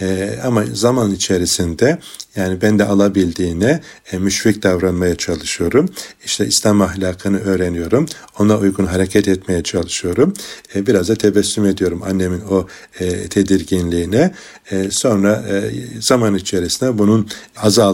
E, 0.01 0.39
ama 0.43 0.63
zaman 0.73 1.11
içerisinde 1.11 1.99
yani 2.35 2.61
ben 2.61 2.79
de 2.79 2.83
alabildiğine 2.83 3.81
e, 4.11 4.17
müşfik 4.17 4.63
davranmaya 4.63 5.15
çalışıyorum. 5.15 5.89
İşte 6.25 6.47
İslam 6.47 6.81
ahlakını 6.81 7.39
öğreniyorum. 7.39 8.05
Ona 8.39 8.57
uygun 8.57 8.85
hareket 8.85 9.27
etmeye 9.27 9.63
çalışıyorum. 9.63 10.33
E, 10.75 10.87
biraz 10.87 11.09
da 11.09 11.15
tebessüm 11.15 11.65
ediyorum 11.65 12.03
annemin 12.03 12.41
o 12.41 12.67
e, 12.99 13.27
tedirginliğine. 13.27 14.33
E, 14.71 14.91
sonra 14.91 15.43
e, 15.49 15.71
zaman 16.01 16.35
içerisinde 16.35 16.97
bunun 16.97 17.27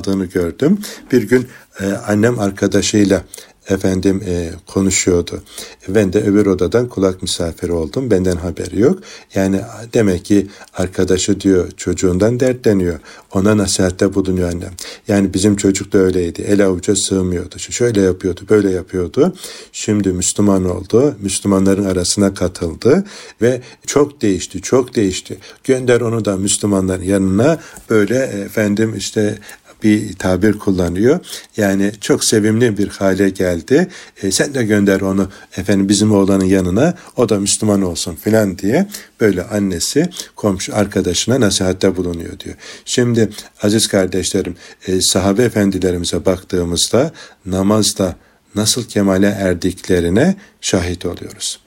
azaldığını 0.10 0.26
gördüm. 0.26 0.80
Bir 1.12 1.24
gün 1.24 1.48
e, 1.82 1.86
annem 1.86 2.39
arkadaşıyla 2.39 3.24
efendim 3.69 4.22
e, 4.28 4.52
konuşuyordu. 4.67 5.43
Ben 5.88 6.13
de 6.13 6.19
öbür 6.24 6.45
odadan 6.45 6.89
kulak 6.89 7.22
misafiri 7.22 7.72
oldum. 7.72 8.12
Benden 8.12 8.36
haberi 8.36 8.80
yok. 8.80 9.00
Yani 9.36 9.62
demek 9.93 10.26
ki 10.26 10.48
arkadaşı 10.74 11.41
diyor 11.41 11.72
çocuğundan 11.78 12.39
dertleniyor. 12.39 13.00
Ona 13.34 13.58
nasihatte 13.58 14.13
bulunuyor 14.13 14.50
annem. 14.50 14.72
Yani 15.08 15.34
bizim 15.34 15.56
çocuk 15.56 15.93
da 15.93 15.98
öyleydi. 15.98 16.41
El 16.41 16.65
avuca 16.65 16.95
sığmıyordu. 16.95 17.60
Şöyle 17.60 18.02
yapıyordu, 18.02 18.41
böyle 18.50 18.72
yapıyordu. 18.72 19.34
Şimdi 19.72 20.10
Müslüman 20.10 20.65
oldu. 20.65 21.15
Müslümanların 21.22 21.86
arasına 21.86 22.34
katıldı 22.34 23.04
ve 23.41 23.62
çok 23.88 24.22
değişti, 24.22 24.62
çok 24.62 24.95
değişti. 24.95 25.38
Gönder 25.63 26.02
onu 26.02 26.26
da 26.26 26.38
Müslümanların 26.38 27.04
yanına 27.04 27.60
böyle 27.89 28.15
efendim 28.17 28.95
işte 28.98 29.39
bir 29.84 30.13
tabir 30.13 30.54
kullanıyor. 30.54 31.20
Yani 31.58 31.92
çok 32.02 32.24
sevimli 32.24 32.78
bir 32.78 32.88
hale 32.88 33.30
geldi. 33.30 33.88
E, 34.22 34.32
sen 34.32 34.54
de 34.54 34.63
gönder 34.63 35.02
onu 35.02 35.30
efendim 35.58 35.89
bizim 35.89 36.12
oğlanın 36.12 36.46
yanına 36.46 36.94
o 37.15 37.30
da 37.30 37.39
Müslüman 37.39 37.82
olsun 37.82 38.15
filan 38.15 38.58
diye 38.58 38.88
böyle 39.22 39.44
annesi 39.44 40.10
komşu 40.36 40.76
arkadaşına 40.76 41.39
nasihatte 41.39 41.96
bulunuyor 41.96 42.39
diyor. 42.39 42.56
Şimdi 42.86 43.30
aziz 43.62 43.88
kardeşlerim 43.88 44.56
e, 44.88 45.02
sahabe 45.02 45.44
efendilerimize 45.44 46.26
baktığımızda 46.26 47.12
namazda 47.46 48.15
nasıl 48.56 48.84
kemale 48.84 49.28
erdiklerine 49.28 50.36
şahit 50.62 51.06
oluyoruz. 51.06 51.60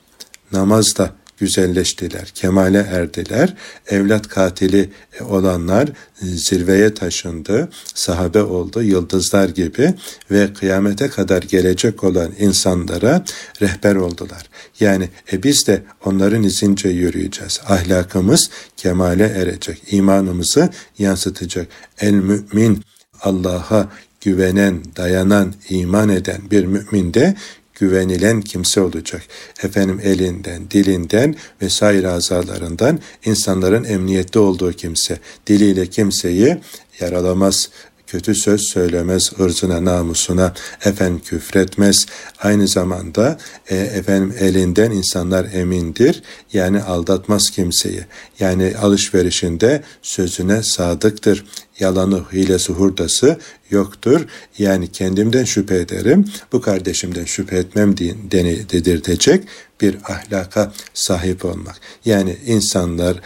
Namazda 0.52 1.21
güzelleştiler, 1.42 2.28
kemale 2.34 2.78
erdiler. 2.78 3.54
Evlat 3.86 4.28
katili 4.28 4.90
olanlar 5.20 5.88
zirveye 6.20 6.94
taşındı, 6.94 7.68
sahabe 7.94 8.42
oldu, 8.42 8.82
yıldızlar 8.82 9.48
gibi 9.48 9.94
ve 10.30 10.52
kıyamete 10.52 11.08
kadar 11.08 11.42
gelecek 11.42 12.04
olan 12.04 12.30
insanlara 12.38 13.24
rehber 13.62 13.94
oldular. 13.94 14.50
Yani 14.80 15.08
e 15.32 15.42
biz 15.42 15.66
de 15.66 15.82
onların 16.04 16.42
izince 16.42 16.88
yürüyeceğiz. 16.88 17.60
Ahlakımız 17.66 18.50
kemale 18.76 19.26
erecek, 19.26 19.82
imanımızı 19.90 20.68
yansıtacak. 20.98 21.66
El 22.00 22.12
mümin 22.12 22.84
Allah'a 23.20 23.88
güvenen, 24.20 24.82
dayanan, 24.96 25.54
iman 25.68 26.08
eden 26.08 26.40
bir 26.50 26.64
mümin 26.64 27.14
de 27.14 27.34
güvenilen 27.82 28.40
kimse 28.42 28.80
olacak. 28.80 29.22
Efendim 29.62 30.00
elinden, 30.02 30.70
dilinden 30.70 31.34
vesaire 31.62 32.08
azalarından 32.08 32.98
insanların 33.24 33.84
emniyette 33.84 34.38
olduğu 34.38 34.72
kimse. 34.72 35.18
Diliyle 35.46 35.86
kimseyi 35.86 36.56
yaralamaz, 37.00 37.68
kötü 38.06 38.34
söz 38.34 38.62
söylemez, 38.62 39.32
ırzına, 39.40 39.84
namusuna, 39.84 40.54
efendim 40.84 41.20
küfretmez. 41.24 42.06
Aynı 42.38 42.68
zamanda 42.68 43.38
e, 43.70 43.76
efendim 43.76 44.34
elinden 44.38 44.90
insanlar 44.90 45.44
emindir. 45.52 46.22
Yani 46.52 46.82
aldatmaz 46.82 47.50
kimseyi. 47.50 48.04
Yani 48.40 48.74
alışverişinde 48.82 49.82
sözüne 50.02 50.62
sadıktır. 50.62 51.44
Yalanı, 51.82 52.22
hilesi, 52.32 52.72
hurdası 52.72 53.38
yoktur. 53.70 54.26
Yani 54.58 54.92
kendimden 54.92 55.44
şüphe 55.44 55.76
ederim, 55.76 56.24
bu 56.52 56.60
kardeşimden 56.60 57.24
şüphe 57.24 57.56
etmem 57.56 57.96
deni 58.30 58.70
dedirtecek 58.70 59.44
bir 59.80 59.96
ahlaka 60.04 60.72
sahip 60.94 61.44
olmak. 61.44 61.80
Yani 62.04 62.36
insanlar, 62.46 63.20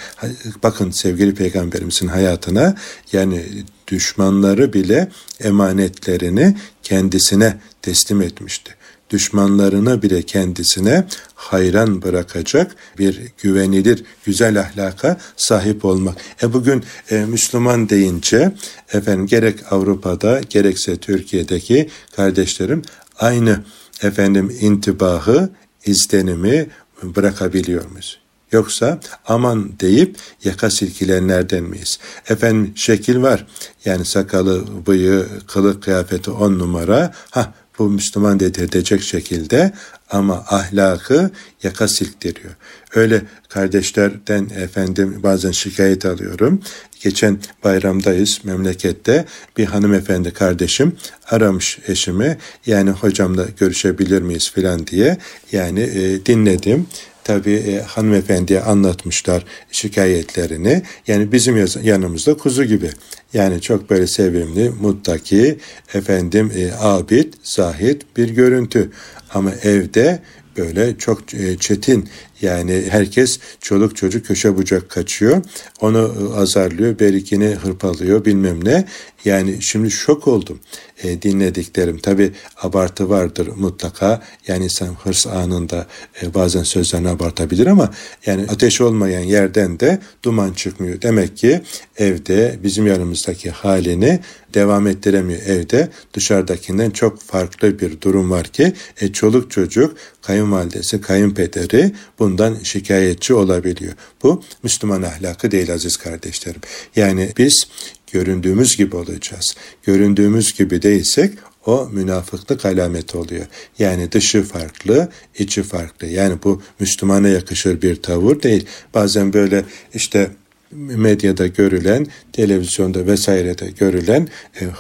bakın 0.63 0.91
sevgili 0.91 1.35
peygamberimizin 1.35 2.09
hayatına, 2.09 2.75
yani 3.13 3.45
düşmanları 3.89 4.73
bile 4.73 5.11
emanetlerini 5.41 6.57
kendisine 6.83 7.57
teslim 7.83 8.23
etmişti 8.23 8.76
düşmanlarına 9.11 10.03
bile 10.03 10.23
kendisine 10.23 11.07
hayran 11.35 12.03
bırakacak 12.03 12.77
bir 12.99 13.23
güvenilir 13.43 14.05
güzel 14.25 14.61
ahlaka 14.61 15.17
sahip 15.37 15.85
olmak. 15.85 16.17
E 16.43 16.53
bugün 16.53 16.85
e, 17.11 17.17
Müslüman 17.25 17.89
deyince 17.89 18.53
efendim 18.93 19.27
gerek 19.27 19.73
Avrupa'da 19.73 20.41
gerekse 20.51 20.97
Türkiye'deki 20.97 21.91
kardeşlerim 22.17 22.83
aynı 23.19 23.65
efendim 24.03 24.57
intibahı, 24.61 25.51
izlenimi 25.85 26.67
bırakabiliyor 27.03 27.91
muyuz? 27.91 28.19
Yoksa 28.53 29.01
aman 29.27 29.73
deyip 29.81 30.17
yaka 30.45 30.71
silkilenlerden 30.71 31.63
miyiz? 31.65 31.99
Efendim 32.29 32.73
şekil 32.77 33.23
var. 33.23 33.47
Yani 33.85 34.05
sakalı, 34.05 34.65
bıyığı, 34.87 35.27
kılık 35.47 35.83
kıyafeti 35.83 36.31
on 36.31 36.59
numara. 36.59 37.13
Ha 37.31 37.55
bu 37.79 37.91
Müslüman 37.91 38.41
dedirtecek 38.41 39.03
şekilde 39.03 39.73
ama 40.11 40.45
ahlakı 40.49 41.31
yaka 41.63 41.89
silktiriyor. 41.89 42.55
Öyle 42.95 43.23
kardeşlerden 43.49 44.49
efendim 44.57 45.21
bazen 45.23 45.51
şikayet 45.51 46.07
alıyorum. 46.07 46.61
Geçen 47.03 47.39
bayramdayız 47.65 48.41
memlekette 48.45 49.25
bir 49.57 49.65
hanımefendi 49.65 50.31
kardeşim 50.31 50.97
aramış 51.31 51.79
eşimi 51.89 52.39
yani 52.67 52.91
hocamla 52.91 53.47
görüşebilir 53.59 54.23
miyiz 54.23 54.51
filan 54.51 54.87
diye 54.87 55.19
yani 55.53 55.81
e, 55.81 56.27
dinledim 56.27 56.87
tabii 57.27 57.55
e, 57.55 57.81
hanımefendiye 57.81 58.61
anlatmışlar 58.61 59.45
şikayetlerini. 59.73 60.83
Yani 61.07 61.33
bizim 61.33 61.67
yanımızda 61.83 62.37
kuzu 62.37 62.65
gibi. 62.65 62.91
Yani 63.33 63.61
çok 63.61 63.91
böyle 63.91 64.07
sevimli, 64.07 64.71
muttaki, 64.71 65.59
efendim 65.95 66.53
e, 66.57 66.73
abid, 66.81 67.35
zahid 67.43 68.03
bir 68.17 68.29
görüntü. 68.31 68.91
Ama 69.35 69.53
evde 69.63 70.23
böyle 70.57 70.99
çok 70.99 71.35
e, 71.35 71.59
çetin 71.59 72.09
yani 72.43 72.85
herkes 72.91 73.39
çoluk 73.61 73.97
çocuk 73.97 74.27
köşe 74.27 74.57
bucak 74.57 74.89
kaçıyor. 74.89 75.43
Onu 75.81 76.15
e, 76.21 76.39
azarlıyor, 76.41 76.99
berikini 76.99 77.47
hırpalıyor 77.49 78.25
bilmem 78.25 78.65
ne. 78.65 78.85
Yani 79.25 79.63
şimdi 79.63 79.91
şok 79.91 80.29
oldum 80.29 80.61
e, 81.05 81.23
dinlediklerim. 81.23 81.99
Tabi 81.99 82.33
abartı 82.63 83.09
vardır 83.09 83.49
mutlaka. 83.57 84.23
Yani 84.49 84.65
insan 84.65 84.95
hırs 84.95 85.27
anında 85.27 85.87
e, 86.23 86.35
bazen 86.35 86.63
sözlerini 86.63 87.09
abartabilir 87.09 87.67
ama 87.67 87.91
yani 88.27 88.47
ateş 88.49 88.81
olmayan 88.81 89.21
yerden 89.21 89.81
de 89.81 89.99
duman 90.23 90.53
çıkmıyor. 90.53 91.03
Demek 91.03 91.37
ki 91.37 91.63
evde 91.97 92.59
bizim 92.63 92.87
yanımızdaki 92.87 93.51
halini 93.51 94.21
devam 94.55 94.87
ettiremiyor 94.87 95.41
evde. 95.43 95.89
Dışarıdakinden 96.15 96.91
çok 96.91 97.21
farklı 97.21 97.79
bir 97.79 98.01
durum 98.01 98.31
var 98.31 98.45
ki 98.45 98.73
e, 99.01 99.13
çoluk 99.13 99.51
çocuk, 99.51 99.97
kayınvalidesi, 100.23 101.01
kayınpederi 101.01 101.93
bundan 102.27 102.57
şikayetçi 102.63 103.35
olabiliyor. 103.35 103.93
Bu 104.23 104.43
Müslüman 104.63 105.03
ahlakı 105.03 105.51
değil 105.51 105.73
aziz 105.73 105.97
kardeşlerim. 105.97 106.61
Yani 106.97 107.33
biz 107.39 107.69
göründüğümüz 108.13 108.77
gibi 108.77 108.97
olacağız. 108.97 109.55
Göründüğümüz 109.83 110.53
gibi 110.53 110.83
değilsek 110.83 111.33
o 111.67 111.89
münafıklık 111.93 112.67
alameti 112.67 113.17
oluyor. 113.19 113.47
Yani 113.79 114.13
dışı 114.13 114.43
farklı, 114.43 115.09
içi 115.39 115.63
farklı. 115.63 116.07
Yani 116.07 116.39
bu 116.45 116.63
Müslümana 116.81 117.29
yakışır 117.29 117.83
bir 117.83 118.03
tavır 118.03 118.43
değil. 118.43 118.67
Bazen 118.95 119.33
böyle 119.33 119.65
işte 119.95 120.31
medyada 120.77 121.47
görülen, 121.47 122.07
televizyonda 122.33 123.07
vesairede 123.07 123.71
görülen 123.79 124.29
e, 124.61 124.65
e, 124.65 124.71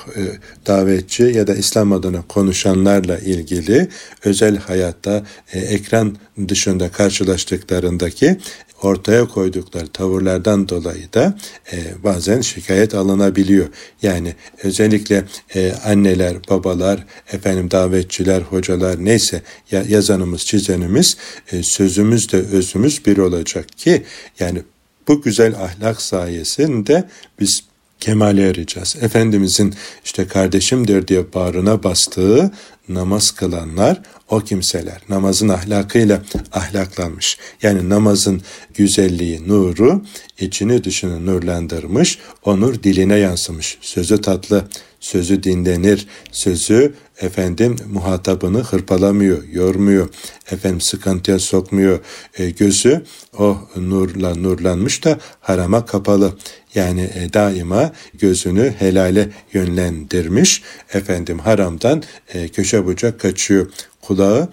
davetçi 0.67 1.23
ya 1.23 1.47
da 1.47 1.55
İslam 1.55 1.93
adına 1.93 2.23
konuşanlarla 2.29 3.19
ilgili 3.19 3.89
özel 4.25 4.57
hayatta 4.57 5.27
e, 5.53 5.59
ekran 5.59 6.17
dışında 6.49 6.89
karşılaştıklarındaki 6.89 8.39
ortaya 8.83 9.29
koydukları 9.29 9.89
tavırlardan 9.89 10.69
dolayı 10.69 11.13
da 11.13 11.39
e, 11.73 11.77
bazen 12.05 12.41
şikayet 12.41 12.95
alınabiliyor. 12.95 13.67
Yani 14.03 14.35
özellikle 14.63 15.25
e, 15.55 15.73
anneler, 15.85 16.37
babalar, 16.51 17.07
efendim 17.33 17.71
davetçiler, 17.71 18.41
hocalar 18.41 19.05
neyse 19.05 19.43
ya, 19.71 19.85
yazanımız, 19.89 20.45
çizenimiz 20.45 21.17
e, 21.53 21.63
sözümüz 21.63 22.33
de 22.33 22.37
özümüz 22.37 23.07
bir 23.07 23.19
olacak 23.19 23.69
ki 23.69 24.03
yani 24.41 24.63
bu 25.09 25.23
güzel 25.23 25.55
ahlak 25.55 26.03
sayesinde 26.03 27.09
biz 27.41 27.61
kemale 28.01 28.49
ereceğiz. 28.49 28.97
Efendimizin 29.01 29.75
işte 30.05 30.27
kardeşimdir 30.27 31.09
diye 31.09 31.33
bağrına 31.35 31.83
bastığı 31.83 32.51
namaz 32.89 33.31
kılanlar 33.31 34.03
o 34.29 34.41
kimseler 34.41 35.03
namazın 35.09 35.49
ahlakıyla 35.49 36.23
ahlaklanmış. 36.53 37.39
Yani 37.63 37.89
namazın 37.89 38.43
güzelliği, 38.75 39.49
nuru 39.49 40.05
içini 40.41 40.85
dışını 40.85 41.27
nurlandırmış, 41.27 42.19
o 42.45 42.61
nur 42.61 42.83
diline 42.83 43.17
yansımış. 43.17 43.79
Sözü 43.81 44.21
tatlı, 44.21 44.69
sözü 45.01 45.43
dinlenir, 45.43 46.07
sözü 46.33 46.95
efendim 47.21 47.77
muhatabını 47.93 48.63
hırpalamıyor, 48.63 49.45
yormuyor, 49.53 50.09
efendim 50.51 50.81
sıkıntıya 50.81 51.39
sokmuyor. 51.39 51.99
E, 52.39 52.51
gözü 52.51 53.05
o 53.39 53.59
nurla 53.77 54.35
nurlanmış 54.35 55.05
da 55.05 55.19
harama 55.41 55.87
kapalı. 55.87 56.37
Yani 56.75 57.11
e, 57.15 57.33
daima 57.33 57.93
gözünü 58.15 58.75
helale 58.79 59.29
yönlendirmiş. 59.53 60.63
Efendim 60.95 61.39
haramdan 61.39 62.03
e, 62.35 62.49
köşe 62.49 62.87
bucak 62.87 63.21
kaçıyor. 63.21 63.67
Kulağı 64.03 64.49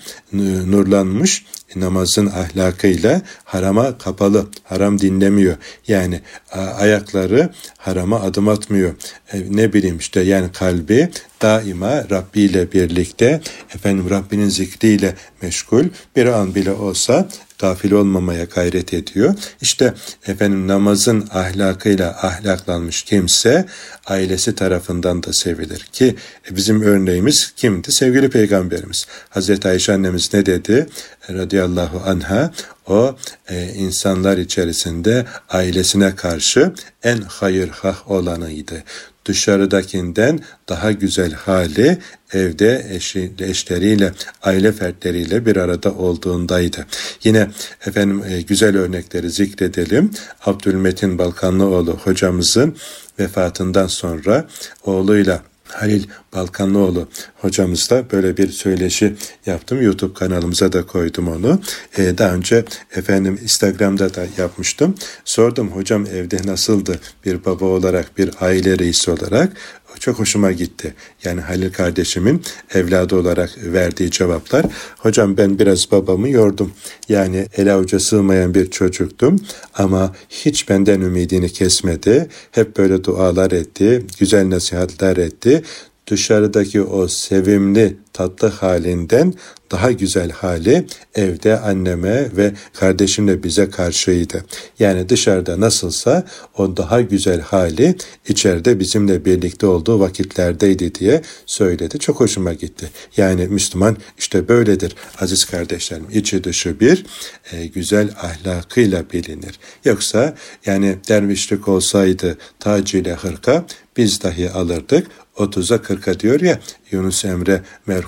nurlanmış 0.65 1.45
namazın 1.75 2.27
ahlakıyla 2.27 3.21
harama 3.43 3.97
kapalı, 3.97 4.47
haram 4.63 4.99
dinlemiyor. 4.99 5.57
Yani 5.87 6.21
ayakları 6.51 7.49
harama 7.85 8.21
adım 8.21 8.47
atmıyor. 8.47 8.93
E, 9.33 9.43
ne 9.49 9.73
bileyim 9.73 9.97
işte 9.97 10.21
yani 10.21 10.51
kalbi 10.51 11.09
daima 11.41 12.09
Rabbi 12.09 12.41
ile 12.41 12.71
birlikte 12.71 13.41
efendim 13.75 14.09
Rabbinin 14.09 14.49
zikriyle 14.49 15.15
meşgul 15.41 15.83
bir 16.15 16.25
an 16.25 16.55
bile 16.55 16.71
olsa 16.71 17.27
gafil 17.59 17.91
olmamaya 17.91 18.43
gayret 18.43 18.93
ediyor. 18.93 19.35
İşte 19.61 19.93
efendim 20.27 20.67
namazın 20.67 21.27
ahlakıyla 21.31 22.09
ahlaklanmış 22.21 23.03
kimse 23.03 23.65
ailesi 24.05 24.55
tarafından 24.55 25.23
da 25.23 25.33
sevilir 25.33 25.79
ki 25.79 26.15
bizim 26.51 26.81
örneğimiz 26.81 27.53
kimdi? 27.55 27.91
Sevgili 27.91 28.29
Peygamberimiz. 28.29 29.05
Hazreti 29.29 29.67
Ayşe 29.67 29.93
annemiz 29.93 30.33
ne 30.33 30.45
dedi? 30.45 30.87
Radıyallahu 31.29 32.01
anha 32.05 32.51
o 32.87 33.15
e, 33.49 33.73
insanlar 33.73 34.37
içerisinde 34.37 35.25
ailesine 35.49 36.15
karşı 36.15 36.73
en 37.03 37.21
hayırhah 37.21 38.11
olanıydı 38.11 38.83
dışarıdakinden 39.25 40.39
daha 40.69 40.91
güzel 40.91 41.33
hali 41.33 41.97
evde 42.33 42.87
eşi, 42.89 43.31
eşleriyle, 43.39 44.11
aile 44.43 44.71
fertleriyle 44.71 45.45
bir 45.45 45.55
arada 45.55 45.93
olduğundaydı. 45.93 46.85
Yine 47.23 47.47
efendim 47.85 48.23
e, 48.29 48.41
güzel 48.41 48.77
örnekleri 48.77 49.29
zikredelim. 49.29 50.11
Abdülmetin 50.45 51.17
Balkanlıoğlu 51.17 51.91
hocamızın 51.91 52.75
vefatından 53.19 53.87
sonra 53.87 54.47
oğluyla 54.83 55.41
Halil 55.73 56.03
Balkanlıoğlu 56.33 57.07
hocamızla 57.35 58.11
böyle 58.11 58.37
bir 58.37 58.49
söyleşi 58.49 59.15
yaptım. 59.45 59.81
YouTube 59.81 60.13
kanalımıza 60.13 60.73
da 60.73 60.85
koydum 60.85 61.27
onu. 61.27 61.59
Ee, 61.97 62.17
daha 62.17 62.33
önce 62.33 62.65
efendim 62.95 63.39
Instagram'da 63.43 64.13
da 64.13 64.25
yapmıştım. 64.37 64.95
Sordum 65.25 65.71
hocam 65.71 66.05
evde 66.05 66.37
nasıldı 66.45 66.99
bir 67.25 67.45
baba 67.45 67.65
olarak, 67.65 68.17
bir 68.17 68.31
aile 68.41 68.79
reisi 68.79 69.11
olarak 69.11 69.51
çok 69.99 70.19
hoşuma 70.19 70.51
gitti. 70.51 70.93
Yani 71.23 71.41
Halil 71.41 71.73
kardeşimin 71.73 72.41
evladı 72.73 73.15
olarak 73.15 73.49
verdiği 73.63 74.11
cevaplar. 74.11 74.65
Hocam 74.97 75.37
ben 75.37 75.59
biraz 75.59 75.91
babamı 75.91 76.29
yordum. 76.29 76.71
Yani 77.09 77.47
ele 77.57 77.73
avuca 77.73 77.99
sığmayan 77.99 78.53
bir 78.53 78.71
çocuktum 78.71 79.39
ama 79.73 80.15
hiç 80.29 80.69
benden 80.69 81.01
ümidini 81.01 81.49
kesmedi. 81.49 82.27
Hep 82.51 82.77
böyle 82.77 83.03
dualar 83.03 83.51
etti, 83.51 84.05
güzel 84.19 84.49
nasihatler 84.49 85.17
etti 85.17 85.63
dışarıdaki 86.07 86.81
o 86.81 87.07
sevimli 87.07 87.97
tatlı 88.13 88.47
halinden 88.47 89.33
daha 89.73 89.91
güzel 89.91 90.31
hali 90.31 90.85
evde 91.15 91.59
anneme 91.59 92.37
ve 92.37 92.53
kardeşimle 92.73 93.43
bize 93.43 93.69
karşıydı. 93.69 94.45
Yani 94.79 95.09
dışarıda 95.09 95.59
nasılsa 95.59 96.23
o 96.57 96.77
daha 96.77 97.01
güzel 97.01 97.41
hali 97.41 97.95
içeride 98.27 98.79
bizimle 98.79 99.25
birlikte 99.25 99.67
olduğu 99.67 99.99
vakitlerdeydi 99.99 100.95
diye 100.95 101.21
söyledi. 101.45 101.99
Çok 101.99 102.19
hoşuma 102.19 102.53
gitti. 102.53 102.89
Yani 103.17 103.47
Müslüman 103.47 103.97
işte 104.17 104.47
böyledir 104.47 104.95
aziz 105.19 105.45
kardeşlerim. 105.45 106.07
İçi 106.13 106.43
dışı 106.43 106.79
bir 106.79 107.05
e, 107.51 107.65
güzel 107.65 108.09
ahlakıyla 108.21 109.03
bilinir. 109.13 109.59
Yoksa 109.85 110.35
yani 110.65 110.97
dervişlik 111.09 111.67
olsaydı 111.67 112.37
tacile 112.59 113.13
hırka 113.13 113.65
biz 113.97 114.23
dahi 114.23 114.49
alırdık. 114.49 115.07
30'a 115.37 115.77
40'a 115.77 116.19
diyor 116.19 116.41
ya 116.41 116.59
Yunus 116.91 117.25
Emre 117.25 117.61
merhum. 117.85 118.02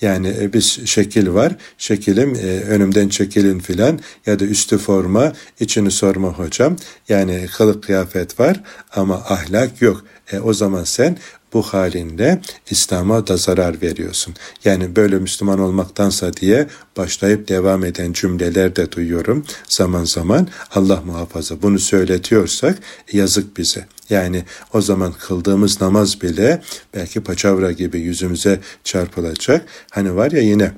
Yani 0.00 0.34
e, 0.40 0.52
biz 0.52 0.86
şekil 0.86 1.28
var. 1.28 1.56
Şekilim 1.78 2.34
e, 2.34 2.60
önümden 2.60 3.08
çekilin 3.08 3.58
filan 3.58 4.00
ya 4.26 4.38
da 4.38 4.44
üstü 4.44 4.78
forma 4.78 5.32
içini 5.60 5.90
sorma 5.90 6.28
hocam. 6.28 6.76
Yani 7.08 7.46
kılık 7.56 7.82
kıyafet 7.82 8.40
var 8.40 8.60
ama 8.94 9.14
ahlak 9.14 9.82
yok. 9.82 10.04
E, 10.32 10.38
o 10.38 10.52
zaman 10.52 10.84
sen 10.84 11.18
bu 11.54 11.62
halinle 11.62 12.40
İslam'a 12.70 13.26
da 13.26 13.36
zarar 13.36 13.82
veriyorsun. 13.82 14.34
Yani 14.64 14.96
böyle 14.96 15.18
Müslüman 15.18 15.58
olmaktansa 15.58 16.32
diye 16.34 16.66
başlayıp 16.96 17.48
devam 17.48 17.84
eden 17.84 18.12
cümleler 18.12 18.76
de 18.76 18.92
duyuyorum 18.92 19.44
zaman 19.68 20.04
zaman. 20.04 20.48
Allah 20.74 21.02
muhafaza 21.06 21.62
bunu 21.62 21.78
söyletiyorsak 21.78 22.78
yazık 23.12 23.56
bize. 23.56 23.86
Yani 24.10 24.44
o 24.72 24.80
zaman 24.80 25.12
kıldığımız 25.12 25.80
namaz 25.80 26.22
bile 26.22 26.62
belki 26.94 27.20
paçavra 27.20 27.72
gibi 27.72 28.00
yüzümüze 28.00 28.60
çarpılacak. 28.84 29.66
Hani 29.90 30.16
var 30.16 30.30
ya 30.30 30.40
yine 30.40 30.72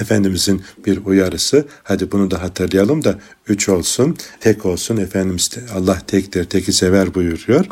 Efendimizin 0.00 0.62
bir 0.86 1.06
uyarısı, 1.06 1.66
hadi 1.82 2.12
bunu 2.12 2.30
da 2.30 2.42
hatırlayalım 2.42 3.04
da 3.04 3.18
üç 3.48 3.68
olsun, 3.68 4.16
tek 4.40 4.66
olsun, 4.66 4.96
Efendimiz 4.96 5.50
Allah 5.74 6.02
tektir, 6.06 6.44
teki 6.44 6.72
sever 6.72 7.14
buyuruyor. 7.14 7.66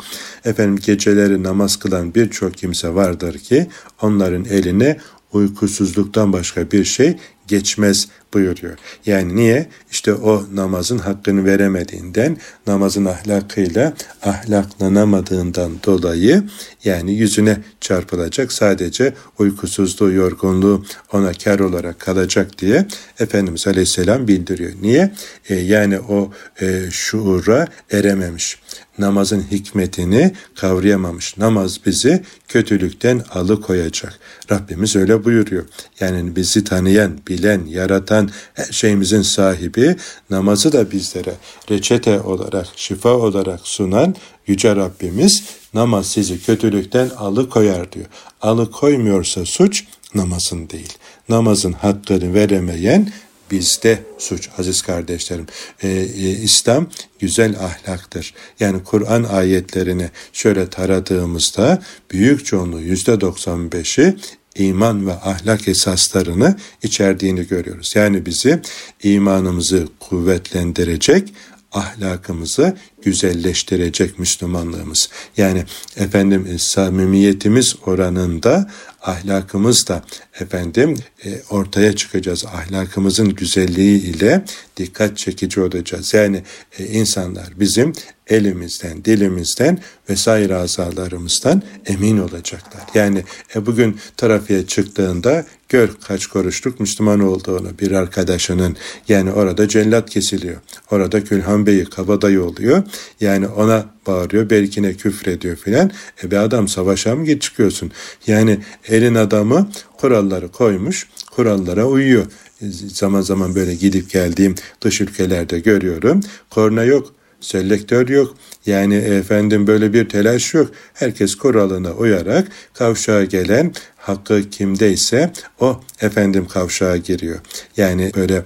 Efendim 0.45 0.79
geceleri 0.85 1.43
namaz 1.43 1.75
kılan 1.75 2.15
birçok 2.15 2.53
kimse 2.53 2.95
vardır 2.95 3.39
ki 3.39 3.67
onların 4.01 4.45
eline 4.45 4.97
uykusuzluktan 5.33 6.33
başka 6.33 6.71
bir 6.71 6.83
şey 6.83 7.17
geçmez 7.47 8.07
buyuruyor. 8.33 8.77
Yani 9.05 9.35
niye? 9.35 9.67
İşte 9.91 10.13
o 10.13 10.45
namazın 10.53 10.97
hakkını 10.97 11.45
veremediğinden, 11.45 12.37
namazın 12.67 13.05
ahlakıyla 13.05 13.93
ahlaklanamadığından 14.23 15.71
dolayı 15.85 16.43
yani 16.83 17.13
yüzüne 17.13 17.57
çarpılacak 17.81 18.51
sadece 18.51 19.13
uykusuzluğu, 19.39 20.11
yorgunluğu 20.11 20.85
ona 21.13 21.33
kar 21.33 21.59
olarak 21.59 21.99
kalacak 21.99 22.59
diye 22.59 22.85
Efendimiz 23.19 23.67
Aleyhisselam 23.67 24.27
bildiriyor. 24.27 24.71
Niye? 24.81 25.11
E, 25.49 25.55
yani 25.55 25.99
o 25.99 26.31
e, 26.61 26.81
şuura 26.91 27.67
erememiş 27.91 28.57
namazın 28.97 29.43
hikmetini 29.51 30.31
kavrayamamış. 30.55 31.37
Namaz 31.37 31.79
bizi 31.85 32.23
kötülükten 32.47 33.23
alıkoyacak. 33.31 34.19
Rabbimiz 34.51 34.95
öyle 34.95 35.25
buyuruyor. 35.25 35.65
Yani 35.99 36.35
bizi 36.35 36.63
tanıyan, 36.63 37.19
bilen, 37.33 37.65
yaratan, 37.65 38.29
her 38.53 38.65
şeyimizin 38.71 39.21
sahibi 39.21 39.95
namazı 40.29 40.71
da 40.71 40.91
bizlere 40.91 41.33
reçete 41.71 42.21
olarak, 42.21 42.67
şifa 42.75 43.09
olarak 43.09 43.59
sunan 43.63 44.15
Yüce 44.47 44.75
Rabbimiz 44.75 45.43
namaz 45.73 46.07
sizi 46.07 46.41
kötülükten 46.43 47.09
alıkoyar 47.09 47.91
diyor. 47.91 48.05
Alıkoymuyorsa 48.41 49.45
suç 49.45 49.83
namazın 50.15 50.69
değil. 50.69 50.93
Namazın 51.29 51.73
hakkını 51.73 52.33
veremeyen 52.33 53.11
bizde 53.51 53.99
suç 54.17 54.49
aziz 54.57 54.81
kardeşlerim. 54.81 55.47
Ee, 55.83 55.89
e, 55.89 56.29
İslam 56.29 56.87
güzel 57.19 57.55
ahlaktır. 57.59 58.33
Yani 58.59 58.83
Kur'an 58.83 59.23
ayetlerini 59.23 60.09
şöyle 60.33 60.69
taradığımızda 60.69 61.83
büyük 62.11 62.45
çoğunluğu 62.45 62.81
yüzde 62.81 63.11
95'i 63.11 64.15
iman 64.55 65.07
ve 65.07 65.13
ahlak 65.13 65.67
esaslarını 65.67 66.55
içerdiğini 66.83 67.47
görüyoruz. 67.47 67.93
Yani 67.95 68.25
bizi 68.25 68.61
imanımızı 69.03 69.87
kuvvetlendirecek, 69.99 71.33
ahlakımızı 71.73 72.77
güzelleştirecek 73.01 74.19
Müslümanlığımız. 74.19 75.09
Yani 75.37 75.65
efendim 75.95 76.47
e, 76.53 76.57
samimiyetimiz 76.57 77.75
oranında 77.85 78.69
ahlakımız 79.01 79.87
da 79.87 80.03
efendim 80.39 80.97
e, 81.25 81.41
ortaya 81.49 81.95
çıkacağız. 81.95 82.45
Ahlakımızın 82.45 83.29
güzelliği 83.29 84.01
ile 84.01 84.45
dikkat 84.77 85.17
çekici 85.17 85.61
olacağız. 85.61 86.13
Yani 86.13 86.43
e, 86.79 86.85
insanlar 86.85 87.59
bizim 87.59 87.93
elimizden, 88.27 89.05
dilimizden 89.05 89.79
vesaire 90.09 90.55
azalarımızdan 90.55 91.63
emin 91.85 92.17
olacaklar. 92.17 92.83
Yani 92.93 93.23
e, 93.55 93.65
bugün 93.65 93.99
trafiğe 94.17 94.67
çıktığında 94.67 95.45
Gör 95.73 95.89
kaç 96.07 96.27
kuruşluk 96.27 96.79
Müslüman 96.79 97.19
olduğunu 97.19 97.79
bir 97.79 97.91
arkadaşının. 97.91 98.77
Yani 99.07 99.31
orada 99.31 99.67
cellat 99.67 100.09
kesiliyor. 100.09 100.55
Orada 100.91 101.23
Külhan 101.23 101.65
Bey'i 101.65 101.85
kabadayı 101.85 102.43
oluyor. 102.43 102.83
Yani 103.19 103.47
ona 103.47 103.85
bağırıyor. 104.07 104.49
Belkine 104.49 104.93
küfrediyor 104.93 105.55
filan. 105.55 105.91
E 106.23 106.31
be 106.31 106.39
adam 106.39 106.67
savaşa 106.67 107.15
mı 107.15 107.25
git 107.25 107.41
çıkıyorsun? 107.41 107.91
Yani 108.27 108.59
elin 108.87 109.15
adamı 109.15 109.69
kuralları 109.97 110.51
koymuş. 110.51 111.07
Kurallara 111.31 111.85
uyuyor. 111.85 112.25
E, 112.61 112.65
zaman 112.87 113.21
zaman 113.21 113.55
böyle 113.55 113.75
gidip 113.75 114.09
geldiğim 114.09 114.55
dış 114.81 115.01
ülkelerde 115.01 115.59
görüyorum. 115.59 116.21
Korna 116.49 116.83
yok 116.83 117.13
selektör 117.43 118.09
yok. 118.09 118.35
Yani 118.65 118.95
efendim 118.95 119.67
böyle 119.67 119.93
bir 119.93 120.09
telaş 120.09 120.53
yok. 120.53 120.71
Herkes 120.93 121.35
kuralına 121.35 121.91
uyarak 121.91 122.47
kavşağa 122.73 123.23
gelen 123.23 123.73
hakkı 123.97 124.49
kimdeyse 124.49 125.31
o 125.59 125.81
efendim 126.01 126.47
kavşağa 126.47 126.97
giriyor. 126.97 127.39
Yani 127.77 128.11
böyle 128.15 128.43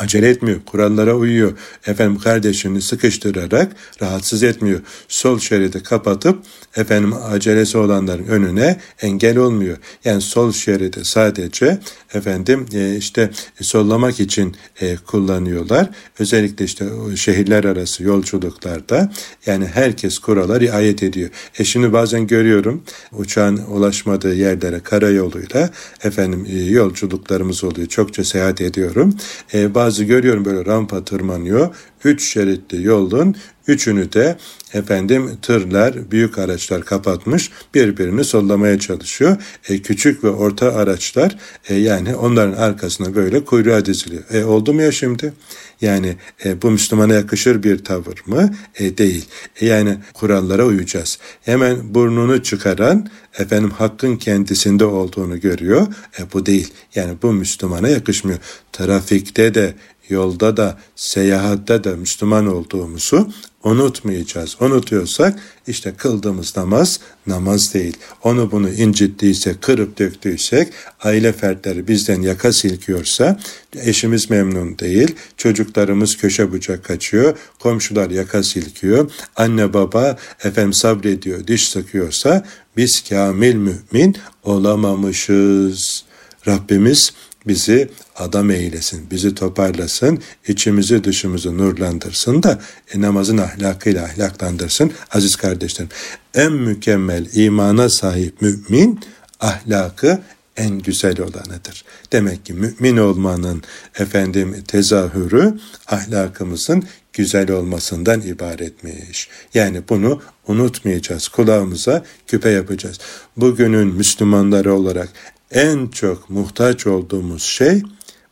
acele 0.00 0.28
etmiyor, 0.28 0.60
kurallara 0.66 1.14
uyuyor. 1.14 1.52
Efendim 1.86 2.18
kardeşini 2.18 2.82
sıkıştırarak 2.82 3.72
rahatsız 4.02 4.42
etmiyor. 4.42 4.80
Sol 5.08 5.38
şeridi 5.38 5.82
kapatıp 5.82 6.38
efendim 6.76 7.14
acelesi 7.30 7.78
olanların 7.78 8.26
önüne 8.26 8.80
engel 9.02 9.36
olmuyor. 9.36 9.76
Yani 10.04 10.20
sol 10.20 10.52
şeridi 10.52 11.04
sadece 11.04 11.78
efendim 12.14 12.66
e, 12.72 12.96
işte 12.96 13.30
sollamak 13.60 14.20
için 14.20 14.56
e, 14.80 14.96
kullanıyorlar. 14.96 15.90
Özellikle 16.18 16.64
işte 16.64 16.84
şehirler 17.16 17.64
arası 17.64 18.02
yolculuklarda 18.02 19.12
yani 19.46 19.66
herkes 19.66 20.18
kurala 20.18 20.60
riayet 20.60 21.02
ediyor. 21.02 21.30
E 21.58 21.64
şimdi 21.64 21.92
bazen 21.92 22.26
görüyorum 22.26 22.82
uçağın 23.12 23.56
ulaşmadığı 23.56 24.34
yerlere 24.34 24.80
karayoluyla 24.80 25.70
efendim 26.04 26.46
e, 26.50 26.62
yolculuklarımız 26.62 27.64
oluyor. 27.64 27.88
Çokça 27.88 28.24
seyahat 28.24 28.60
ediyorum. 28.60 29.14
E, 29.54 29.74
bazı 29.90 30.04
görüyorum 30.04 30.44
böyle 30.44 30.64
rampa 30.66 31.04
tırmanıyor. 31.04 31.74
Üç 32.04 32.32
şeritli 32.32 32.82
yolun 32.82 33.36
üçünü 33.70 34.12
de 34.12 34.36
efendim 34.74 35.30
tırlar, 35.42 36.10
büyük 36.10 36.38
araçlar 36.38 36.84
kapatmış 36.84 37.50
birbirini 37.74 38.24
sollamaya 38.24 38.78
çalışıyor. 38.78 39.36
E, 39.68 39.82
küçük 39.82 40.24
ve 40.24 40.28
orta 40.28 40.74
araçlar 40.74 41.36
e, 41.68 41.74
yani 41.74 42.16
onların 42.16 42.52
arkasına 42.52 43.14
böyle 43.14 43.44
kuyruğa 43.44 43.84
diziliyor. 43.84 44.22
E, 44.30 44.44
oldu 44.44 44.72
mu 44.72 44.82
ya 44.82 44.92
şimdi? 44.92 45.32
Yani 45.80 46.16
e, 46.44 46.62
bu 46.62 46.70
Müslümana 46.70 47.14
yakışır 47.14 47.62
bir 47.62 47.84
tavır 47.84 48.22
mı? 48.26 48.54
E, 48.78 48.98
değil. 48.98 49.24
E, 49.60 49.66
yani 49.66 49.96
kurallara 50.14 50.66
uyacağız. 50.66 51.18
Hemen 51.42 51.94
burnunu 51.94 52.42
çıkaran 52.42 53.10
efendim 53.38 53.70
hakkın 53.70 54.16
kendisinde 54.16 54.84
olduğunu 54.84 55.40
görüyor. 55.40 55.86
E, 56.18 56.32
bu 56.32 56.46
değil. 56.46 56.72
Yani 56.94 57.14
bu 57.22 57.32
Müslümana 57.32 57.88
yakışmıyor. 57.88 58.38
Trafikte 58.72 59.54
de 59.54 59.74
yolda 60.10 60.56
da 60.56 60.78
seyahatte 60.96 61.84
de 61.84 61.94
Müslüman 61.94 62.46
olduğumuzu 62.46 63.28
unutmayacağız. 63.64 64.56
Unutuyorsak 64.60 65.38
işte 65.66 65.94
kıldığımız 65.94 66.56
namaz 66.56 67.00
namaz 67.26 67.74
değil. 67.74 67.96
Onu 68.22 68.50
bunu 68.50 68.70
incittiysek, 68.70 69.62
kırıp 69.62 69.98
döktüysek, 69.98 70.72
aile 71.00 71.32
fertleri 71.32 71.88
bizden 71.88 72.22
yaka 72.22 72.52
silkiyorsa, 72.52 73.40
eşimiz 73.76 74.30
memnun 74.30 74.78
değil, 74.78 75.14
çocuklarımız 75.36 76.16
köşe 76.16 76.52
bucak 76.52 76.84
kaçıyor, 76.84 77.38
komşular 77.58 78.10
yaka 78.10 78.42
silkiyor, 78.42 79.10
anne 79.36 79.72
baba 79.72 80.16
efendim 80.44 80.72
sabrediyor, 80.72 81.46
diş 81.46 81.68
sıkıyorsa 81.68 82.44
biz 82.76 83.04
kamil 83.08 83.54
mümin 83.54 84.16
olamamışız. 84.42 86.04
Rabbimiz 86.48 87.12
bizi 87.46 87.88
adam 88.16 88.50
eylesin, 88.50 89.10
bizi 89.10 89.34
toparlasın, 89.34 90.18
içimizi 90.48 91.04
dışımızı 91.04 91.58
nurlandırsın 91.58 92.42
da 92.42 92.60
e, 92.94 93.00
namazın 93.00 93.38
ahlakıyla 93.38 94.04
ahlaklandırsın. 94.04 94.92
Aziz 95.10 95.36
kardeşlerim, 95.36 95.90
en 96.34 96.52
mükemmel 96.52 97.26
imana 97.34 97.88
sahip 97.88 98.42
mümin 98.42 99.00
ahlakı 99.40 100.20
en 100.56 100.78
güzel 100.78 101.20
olanıdır. 101.20 101.84
Demek 102.12 102.46
ki 102.46 102.52
mümin 102.52 102.96
olmanın 102.96 103.62
efendim 103.98 104.64
tezahürü 104.68 105.54
ahlakımızın 105.86 106.84
güzel 107.12 107.50
olmasından 107.50 108.20
ibaretmiş. 108.20 109.28
Yani 109.54 109.82
bunu 109.88 110.22
unutmayacağız. 110.46 111.28
Kulağımıza 111.28 112.04
küpe 112.26 112.50
yapacağız. 112.50 112.98
Bugünün 113.36 113.88
Müslümanları 113.88 114.74
olarak 114.74 115.08
en 115.50 115.86
çok 115.86 116.30
muhtaç 116.30 116.86
olduğumuz 116.86 117.42
şey 117.42 117.82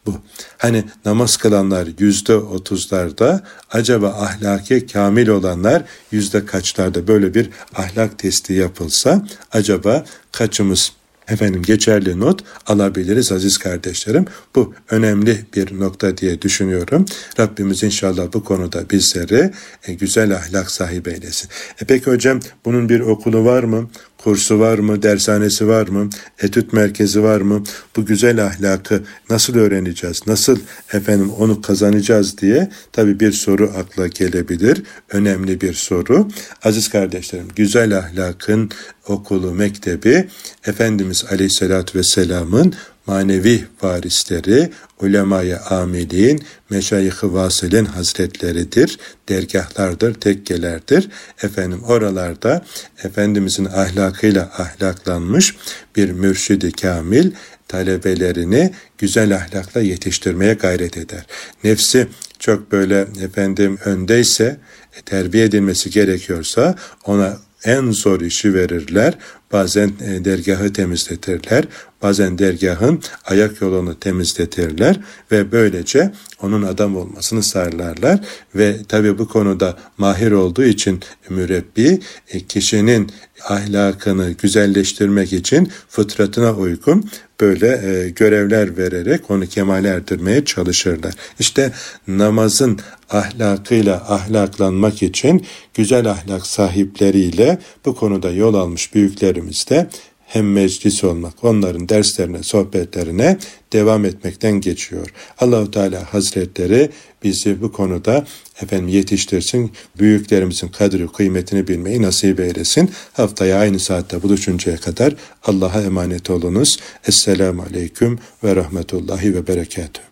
bu. 0.07 0.15
Hani 0.59 0.85
namaz 1.05 1.37
kılanlar 1.37 1.89
yüzde 1.99 2.35
otuzlarda 2.37 3.45
acaba 3.71 4.09
ahlaki 4.09 4.87
kamil 4.87 5.29
olanlar 5.29 5.83
yüzde 6.13 6.47
kaçlarda 6.47 7.09
böyle 7.09 7.35
bir 7.35 7.51
ahlak 7.75 8.19
testi 8.19 8.53
yapılsa 8.53 9.27
acaba 9.53 10.05
kaçımız 10.33 10.93
efendim 11.29 11.63
geçerli 11.63 12.21
not 12.21 12.45
alabiliriz 12.67 13.33
aziz 13.33 13.59
kardeşlerim. 13.59 14.25
Bu 14.55 14.75
önemli 14.91 15.47
bir 15.57 15.81
nokta 15.81 16.17
diye 16.17 16.43
düşünüyorum. 16.43 17.05
Rabbimiz 17.41 17.83
inşallah 17.83 18.33
bu 18.33 18.45
konuda 18.45 18.91
bizleri 18.91 19.51
e, 19.87 19.95
güzel 19.95 20.37
ahlak 20.37 20.71
sahibi 20.71 21.11
eylesin. 21.11 21.51
E 21.83 21.85
peki 21.85 22.11
hocam 22.11 22.41
bunun 22.65 22.89
bir 22.89 23.01
okulu 23.01 23.45
var 23.45 23.63
mı? 23.63 23.91
Kursu 24.19 24.59
var 24.59 24.79
mı, 24.79 25.03
dershanesi 25.03 25.69
var 25.69 25.89
mı, 25.89 26.11
etüt 26.43 26.73
merkezi 26.73 27.23
var 27.23 27.41
mı? 27.41 27.63
Bu 27.97 28.07
güzel 28.07 28.45
ahlakı 28.45 29.03
nasıl 29.31 29.55
öğreneceğiz, 29.55 30.21
nasıl 30.27 30.59
efendim 30.93 31.31
onu 31.31 31.63
kazanacağız 31.63 32.39
diye 32.39 32.71
tabi 32.93 33.21
bir 33.21 33.33
soru 33.33 33.73
akla 33.77 34.07
gelebilir. 34.07 34.83
Önemli 35.11 35.61
bir 35.61 35.75
soru. 35.75 36.29
Aziz 36.63 36.89
kardeşlerim, 36.89 37.49
güzel 37.57 37.99
ahlakın 37.99 38.71
okulu, 39.07 39.55
mektebi 39.55 40.29
Efendimiz 40.67 41.25
Aleyhisselatü 41.31 41.99
Vesselam'ın 41.99 42.75
manevi 43.09 43.65
varisleri, 43.83 44.71
ulemayı 45.01 45.59
amilin, 45.59 46.43
meşayih-i 46.71 47.33
vasılin 47.33 47.85
hazretleridir, 47.85 48.99
dergahlardır, 49.29 50.15
tekkelerdir. 50.15 51.09
Efendim 51.43 51.83
oralarda 51.83 52.65
Efendimizin 53.05 53.65
ahlakıyla 53.65 54.43
ahlaklanmış 54.43 55.57
bir 55.97 56.11
mürşidi 56.11 56.73
kamil, 56.73 57.31
talebelerini 57.69 58.73
güzel 58.99 59.37
ahlakla 59.37 59.81
yetiştirmeye 59.81 60.55
gayret 60.55 60.97
eder. 60.97 61.27
Nefsi 61.65 62.09
çok 62.39 62.73
böyle 62.73 63.07
efendim 63.23 63.79
öndeyse, 63.85 64.57
e, 64.99 65.03
terbiye 65.03 65.45
edilmesi 65.45 65.91
gerekiyorsa 65.91 66.75
ona 67.05 67.37
en 67.65 67.91
zor 67.91 68.21
işi 68.21 68.55
verirler. 68.55 69.19
Bazen 69.53 69.93
e, 70.05 70.25
dergahı 70.25 70.73
temizletirler. 70.73 71.65
Bazen 72.03 72.39
dergahın 72.39 73.03
ayak 73.25 73.61
yolunu 73.61 74.01
temizletirler 74.01 75.01
ve 75.33 75.53
böylece 75.53 76.13
onun 76.43 76.63
adam 76.63 76.97
olmasını 76.97 77.43
sağlarlar 77.43 78.21
ve 78.55 78.77
tabi 78.89 79.19
bu 79.19 79.29
konuda 79.29 79.79
mahir 79.99 80.33
olduğu 80.33 80.65
için 80.65 81.01
mürebbi 81.29 82.01
e, 82.29 82.41
kişinin 82.41 83.11
ahlakını 83.49 84.31
güzelleştirmek 84.31 85.33
için 85.33 85.73
fıtratına 85.89 86.55
uygun 86.55 87.11
böyle 87.41 87.67
e, 87.67 88.09
görevler 88.09 88.77
vererek 88.77 89.31
onu 89.31 89.47
kemale 89.47 89.89
erdirmeye 89.89 90.45
çalışırlar. 90.45 91.15
İşte 91.41 91.73
namazın 92.09 92.79
ahlakıyla 93.11 93.95
ahlaklanmak 94.09 95.03
için 95.03 95.47
güzel 95.75 96.11
ahlak 96.11 96.47
sahipleriyle 96.47 97.59
bu 97.85 97.97
konuda 97.97 98.31
yol 98.31 98.55
almış 98.55 98.95
büyüklerimiz 98.95 99.67
de 99.71 99.87
hem 100.29 100.53
meclis 100.53 101.05
olmak, 101.05 101.45
onların 101.45 101.89
derslerine, 101.89 102.43
sohbetlerine 102.43 103.39
devam 103.73 104.05
etmekten 104.05 104.61
geçiyor. 104.61 105.13
Allahu 105.39 105.71
Teala 105.71 106.15
Hazretleri 106.15 106.91
bizi 107.25 107.63
bu 107.63 107.73
konuda 107.73 108.27
efendim 108.63 108.89
yetiştirsin, 108.89 109.73
büyüklerimizin 109.99 110.69
kadri 110.69 111.09
kıymetini 111.09 111.69
bilmeyi 111.69 112.03
nasip 112.03 112.41
eylesin. 112.41 112.91
Haftaya 113.13 113.59
aynı 113.59 113.79
saatte 113.79 114.23
buluşuncaya 114.23 114.77
kadar 114.77 115.15
Allah'a 115.45 115.83
emanet 115.83 116.31
olunuz. 116.31 116.79
Esselamu 117.09 117.63
Aleyküm 117.63 118.19
ve 118.45 118.57
Rahmetullahi 118.57 119.35
ve 119.35 119.47
Berekatuhu. 119.47 120.08